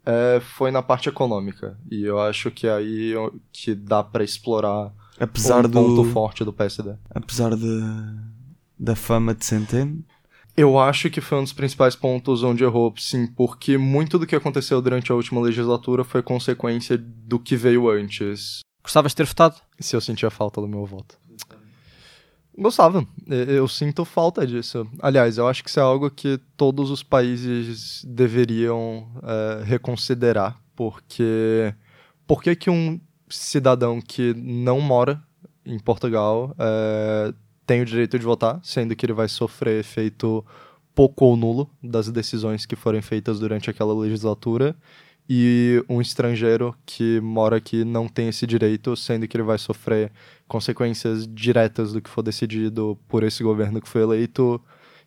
é, 0.05 0.39
foi 0.39 0.71
na 0.71 0.81
parte 0.81 1.09
econômica. 1.09 1.77
E 1.91 2.05
eu 2.05 2.21
acho 2.21 2.49
que 2.49 2.67
é 2.67 2.73
aí 2.73 3.13
que 3.51 3.75
dá 3.75 4.01
para 4.01 4.23
explorar 4.23 4.93
apesar 5.19 5.65
um 5.65 5.69
do 5.69 5.69
ponto 5.69 6.05
forte 6.05 6.45
do 6.45 6.53
PSD. 6.53 6.93
Apesar 7.09 7.53
de, 7.53 7.81
da 8.79 8.95
fama 8.95 9.35
de 9.35 9.43
Centeno, 9.43 10.01
eu 10.55 10.77
acho 10.79 11.09
que 11.09 11.19
foi 11.19 11.39
um 11.39 11.43
dos 11.43 11.53
principais 11.53 11.95
pontos 11.95 12.43
onde 12.43 12.63
errou, 12.63 12.93
sim, 12.97 13.25
porque 13.25 13.77
muito 13.77 14.19
do 14.19 14.27
que 14.27 14.35
aconteceu 14.35 14.81
durante 14.81 15.11
a 15.11 15.15
última 15.15 15.41
legislatura 15.41 16.03
foi 16.03 16.21
consequência 16.21 16.97
do 16.97 17.39
que 17.39 17.55
veio 17.55 17.89
antes. 17.89 18.59
Gostavas 18.83 19.13
de 19.13 19.17
ter 19.17 19.25
votado? 19.25 19.55
Se 19.79 19.95
eu 19.95 20.01
sentia 20.01 20.29
falta 20.29 20.61
do 20.61 20.67
meu 20.67 20.85
voto. 20.85 21.17
Gostava. 22.55 23.05
Eu 23.27 23.67
sinto 23.67 24.05
falta 24.05 24.45
disso. 24.45 24.87
Aliás, 24.99 25.39
eu 25.39 25.47
acho 25.47 25.63
que 25.63 25.69
isso 25.69 25.79
é 25.79 25.83
algo 25.83 26.11
que 26.11 26.39
todos 26.55 26.91
os 26.91 27.01
países 27.01 28.05
deveriam 28.05 29.07
é, 29.23 29.63
reconsiderar, 29.63 30.59
porque 30.75 31.73
por 32.27 32.43
que, 32.43 32.55
que 32.55 32.69
um 32.69 32.99
cidadão 33.27 33.99
que 33.99 34.35
não 34.35 34.79
mora 34.79 35.19
em 35.65 35.79
Portugal 35.79 36.53
é, 36.59 37.33
tem 37.65 37.81
o 37.81 37.85
direito 37.85 38.17
de 38.17 38.25
votar, 38.25 38.59
sendo 38.63 38.95
que 38.95 39.05
ele 39.05 39.13
vai 39.13 39.27
sofrer 39.27 39.79
efeito 39.79 40.45
pouco 40.93 41.25
ou 41.25 41.35
nulo 41.35 41.69
das 41.81 42.09
decisões 42.09 42.65
que 42.65 42.75
forem 42.75 43.01
feitas 43.01 43.39
durante 43.39 43.69
aquela 43.69 43.93
legislatura, 43.93 44.75
e 45.29 45.83
um 45.87 46.01
estrangeiro 46.01 46.75
que 46.85 47.21
mora 47.21 47.55
aqui 47.55 47.85
não 47.85 48.07
tem 48.07 48.27
esse 48.27 48.45
direito, 48.45 48.95
sendo 48.95 49.27
que 49.27 49.37
ele 49.37 49.43
vai 49.43 49.57
sofrer 49.57 50.11
consequências 50.47 51.25
diretas 51.25 51.93
do 51.93 52.01
que 52.01 52.09
for 52.09 52.21
decidido 52.21 52.99
por 53.07 53.23
esse 53.23 53.41
governo 53.41 53.81
que 53.81 53.87
foi 53.87 54.01
eleito 54.01 54.61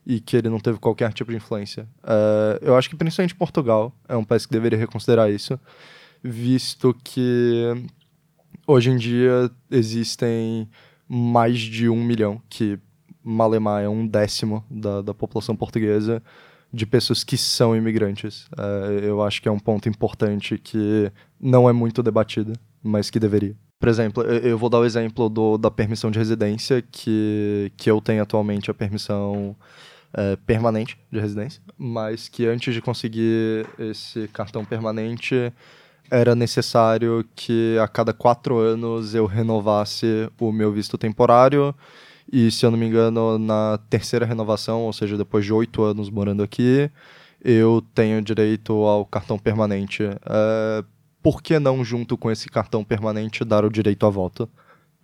e 0.06 0.20
que 0.20 0.36
ele 0.36 0.48
não 0.48 0.58
teve 0.58 0.78
qualquer 0.78 1.12
tipo 1.12 1.30
de 1.30 1.36
influência. 1.36 1.86
Uh, 2.02 2.58
eu 2.62 2.76
acho 2.76 2.88
que 2.88 2.96
principalmente 2.96 3.34
Portugal 3.34 3.92
é 4.08 4.16
um 4.16 4.24
país 4.24 4.46
que 4.46 4.52
deveria 4.52 4.78
reconsiderar 4.78 5.30
isso. 5.30 5.58
visto 6.22 6.96
que 7.04 7.64
hoje 8.66 8.90
em 8.90 8.96
dia 8.96 9.50
existem 9.70 10.68
mais 11.08 11.58
de 11.60 11.88
um 11.88 12.02
milhão, 12.02 12.40
que 12.48 12.78
Malemar 13.22 13.82
é 13.82 13.88
um 13.88 14.06
décimo 14.06 14.64
da, 14.70 15.02
da 15.02 15.14
população 15.14 15.56
portuguesa, 15.56 16.22
de 16.72 16.86
pessoas 16.86 17.24
que 17.24 17.36
são 17.36 17.74
imigrantes. 17.74 18.46
É, 18.56 19.08
eu 19.08 19.22
acho 19.22 19.40
que 19.40 19.48
é 19.48 19.52
um 19.52 19.58
ponto 19.58 19.88
importante 19.88 20.58
que 20.58 21.10
não 21.40 21.68
é 21.68 21.72
muito 21.72 22.02
debatido, 22.02 22.52
mas 22.82 23.10
que 23.10 23.18
deveria. 23.18 23.56
Por 23.78 23.88
exemplo, 23.88 24.22
eu 24.22 24.56
vou 24.56 24.70
dar 24.70 24.78
o 24.78 24.84
exemplo 24.84 25.28
do, 25.28 25.58
da 25.58 25.70
permissão 25.70 26.10
de 26.10 26.18
residência, 26.18 26.82
que, 26.82 27.70
que 27.76 27.90
eu 27.90 28.00
tenho 28.00 28.22
atualmente 28.22 28.70
a 28.70 28.74
permissão 28.74 29.54
é, 30.14 30.36
permanente 30.36 30.98
de 31.12 31.20
residência, 31.20 31.60
mas 31.76 32.28
que 32.28 32.46
antes 32.46 32.72
de 32.72 32.80
conseguir 32.80 33.66
esse 33.78 34.28
cartão 34.28 34.64
permanente 34.64 35.52
era 36.10 36.34
necessário 36.34 37.24
que 37.34 37.78
a 37.82 37.88
cada 37.88 38.12
quatro 38.12 38.58
anos 38.58 39.14
eu 39.14 39.26
renovasse 39.26 40.30
o 40.40 40.52
meu 40.52 40.72
visto 40.72 40.98
temporário. 40.98 41.74
E 42.32 42.50
se 42.50 42.66
eu 42.66 42.70
não 42.70 42.78
me 42.78 42.86
engano, 42.86 43.38
na 43.38 43.78
terceira 43.88 44.26
renovação, 44.26 44.82
ou 44.82 44.92
seja, 44.92 45.16
depois 45.16 45.44
de 45.44 45.52
oito 45.52 45.82
anos 45.82 46.10
morando 46.10 46.42
aqui, 46.42 46.90
eu 47.42 47.82
tenho 47.94 48.20
direito 48.20 48.72
ao 48.72 49.06
cartão 49.06 49.38
permanente. 49.38 50.02
É, 50.04 50.84
por 51.22 51.42
que 51.42 51.58
não, 51.58 51.84
junto 51.84 52.16
com 52.16 52.30
esse 52.30 52.48
cartão 52.48 52.84
permanente, 52.84 53.44
dar 53.44 53.64
o 53.64 53.70
direito 53.70 54.06
à 54.06 54.10
volta? 54.10 54.48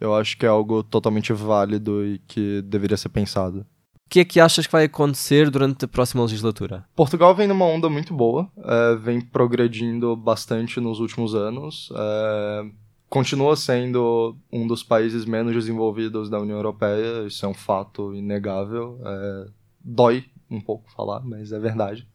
Eu 0.00 0.14
acho 0.14 0.36
que 0.36 0.44
é 0.44 0.48
algo 0.48 0.82
totalmente 0.82 1.32
válido 1.32 2.04
e 2.04 2.18
que 2.26 2.62
deveria 2.62 2.96
ser 2.96 3.08
pensado. 3.10 3.64
Que 4.12 4.20
é 4.20 4.24
que 4.26 4.38
achas 4.38 4.66
que 4.66 4.72
vai 4.72 4.84
acontecer 4.84 5.48
durante 5.48 5.86
a 5.86 5.88
próxima 5.88 6.22
legislatura? 6.22 6.84
Portugal 6.94 7.34
vem 7.34 7.48
numa 7.48 7.64
onda 7.64 7.88
muito 7.88 8.12
boa, 8.12 8.46
é, 8.58 8.94
vem 8.96 9.22
progredindo 9.22 10.14
bastante 10.14 10.78
nos 10.80 11.00
últimos 11.00 11.34
anos, 11.34 11.90
é, 11.96 12.66
continua 13.08 13.56
sendo 13.56 14.36
um 14.52 14.66
dos 14.66 14.82
países 14.82 15.24
menos 15.24 15.54
desenvolvidos 15.54 16.28
da 16.28 16.38
União 16.38 16.58
Europeia, 16.58 17.26
isso 17.26 17.46
é 17.46 17.48
um 17.48 17.54
fato 17.54 18.14
inegável. 18.14 19.00
É, 19.02 19.46
dói 19.82 20.26
um 20.50 20.60
pouco 20.60 20.92
falar, 20.92 21.20
mas 21.20 21.50
é 21.50 21.58
verdade. 21.58 22.06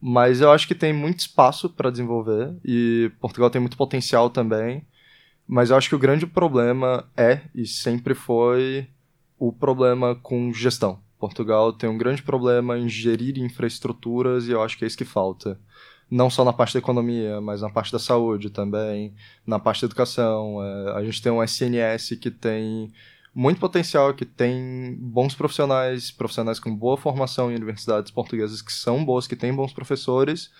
Mas 0.00 0.40
eu 0.40 0.52
acho 0.52 0.68
que 0.68 0.74
tem 0.74 0.92
muito 0.92 1.18
espaço 1.18 1.68
para 1.68 1.90
desenvolver 1.90 2.54
e 2.64 3.10
Portugal 3.20 3.50
tem 3.50 3.60
muito 3.60 3.76
potencial 3.76 4.30
também. 4.30 4.86
Mas 5.48 5.70
eu 5.70 5.76
acho 5.76 5.88
que 5.88 5.96
o 5.96 5.98
grande 5.98 6.28
problema 6.28 7.10
é 7.16 7.40
e 7.52 7.66
sempre 7.66 8.14
foi 8.14 8.86
o 9.36 9.52
problema 9.52 10.14
com 10.14 10.52
gestão. 10.52 11.00
Portugal 11.18 11.72
tem 11.72 11.88
um 11.88 11.98
grande 11.98 12.22
problema 12.22 12.78
em 12.78 12.88
gerir 12.88 13.38
infraestruturas 13.38 14.46
e 14.46 14.52
eu 14.52 14.62
acho 14.62 14.78
que 14.78 14.84
é 14.84 14.86
isso 14.86 14.96
que 14.96 15.04
falta. 15.04 15.58
Não 16.10 16.30
só 16.30 16.44
na 16.44 16.52
parte 16.52 16.72
da 16.72 16.78
economia, 16.78 17.40
mas 17.40 17.60
na 17.60 17.68
parte 17.68 17.92
da 17.92 17.98
saúde 17.98 18.48
também, 18.48 19.14
na 19.46 19.58
parte 19.58 19.82
da 19.82 19.86
educação. 19.86 20.62
É, 20.64 20.92
a 20.92 21.04
gente 21.04 21.20
tem 21.20 21.30
um 21.30 21.42
SNS 21.42 22.16
que 22.20 22.30
tem 22.30 22.90
muito 23.34 23.60
potencial, 23.60 24.14
que 24.14 24.24
tem 24.24 24.96
bons 24.98 25.34
profissionais, 25.34 26.10
profissionais 26.10 26.58
com 26.58 26.74
boa 26.74 26.96
formação 26.96 27.52
em 27.52 27.56
universidades 27.56 28.10
portuguesas 28.10 28.62
que 28.62 28.72
são 28.72 29.04
boas, 29.04 29.26
que 29.26 29.36
têm 29.36 29.54
bons 29.54 29.72
professores, 29.72 30.50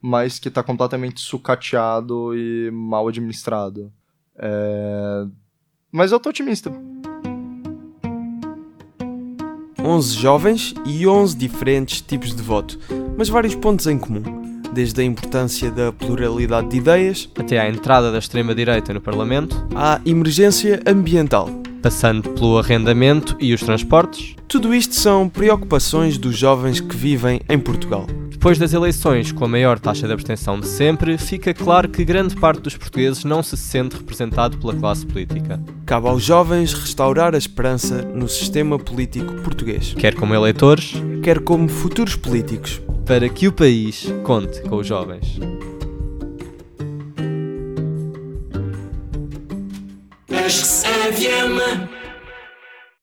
mas 0.00 0.38
que 0.38 0.48
está 0.48 0.62
completamente 0.62 1.20
sucateado 1.20 2.36
e 2.36 2.70
mal 2.70 3.08
administrado. 3.08 3.92
É... 4.36 5.26
Mas 5.90 6.12
eu 6.12 6.20
tô 6.20 6.28
otimista. 6.28 6.70
11 9.88 10.14
jovens 10.16 10.74
e 10.84 11.06
11 11.06 11.34
diferentes 11.34 12.02
tipos 12.02 12.36
de 12.36 12.42
voto, 12.42 12.78
mas 13.16 13.30
vários 13.30 13.54
pontos 13.54 13.86
em 13.86 13.98
comum 13.98 14.22
desde 14.70 15.00
a 15.00 15.04
importância 15.04 15.70
da 15.70 15.90
pluralidade 15.90 16.68
de 16.68 16.76
ideias 16.76 17.28
até 17.38 17.58
à 17.58 17.68
entrada 17.70 18.12
da 18.12 18.18
extrema-direita 18.18 18.92
no 18.92 19.00
Parlamento, 19.00 19.66
à 19.74 19.98
emergência 20.04 20.80
ambiental 20.86 21.48
passando 21.88 22.28
pelo 22.32 22.58
arrendamento 22.58 23.34
e 23.40 23.54
os 23.54 23.62
transportes. 23.62 24.36
Tudo 24.46 24.74
isto 24.74 24.94
são 24.94 25.26
preocupações 25.26 26.18
dos 26.18 26.36
jovens 26.36 26.80
que 26.82 26.94
vivem 26.94 27.40
em 27.48 27.58
Portugal. 27.58 28.06
Depois 28.28 28.58
das 28.58 28.74
eleições 28.74 29.32
com 29.32 29.46
a 29.46 29.48
maior 29.48 29.78
taxa 29.78 30.06
de 30.06 30.12
abstenção 30.12 30.60
de 30.60 30.66
sempre, 30.66 31.16
fica 31.16 31.54
claro 31.54 31.88
que 31.88 32.04
grande 32.04 32.36
parte 32.36 32.60
dos 32.60 32.76
portugueses 32.76 33.24
não 33.24 33.42
se 33.42 33.56
sente 33.56 33.96
representado 33.96 34.58
pela 34.58 34.74
classe 34.74 35.06
política. 35.06 35.58
Cabe 35.86 36.08
aos 36.08 36.22
jovens 36.22 36.74
restaurar 36.74 37.34
a 37.34 37.38
esperança 37.38 38.02
no 38.02 38.28
sistema 38.28 38.78
político 38.78 39.32
português. 39.36 39.94
Quer 39.94 40.14
como 40.14 40.34
eleitores, 40.34 40.92
quer 41.22 41.40
como 41.40 41.70
futuros 41.70 42.16
políticos. 42.16 42.82
Para 43.06 43.30
que 43.30 43.48
o 43.48 43.52
país 43.52 44.12
conte 44.24 44.60
com 44.60 44.76
os 44.76 44.86
jovens. 44.86 45.40
FM. 50.48 51.97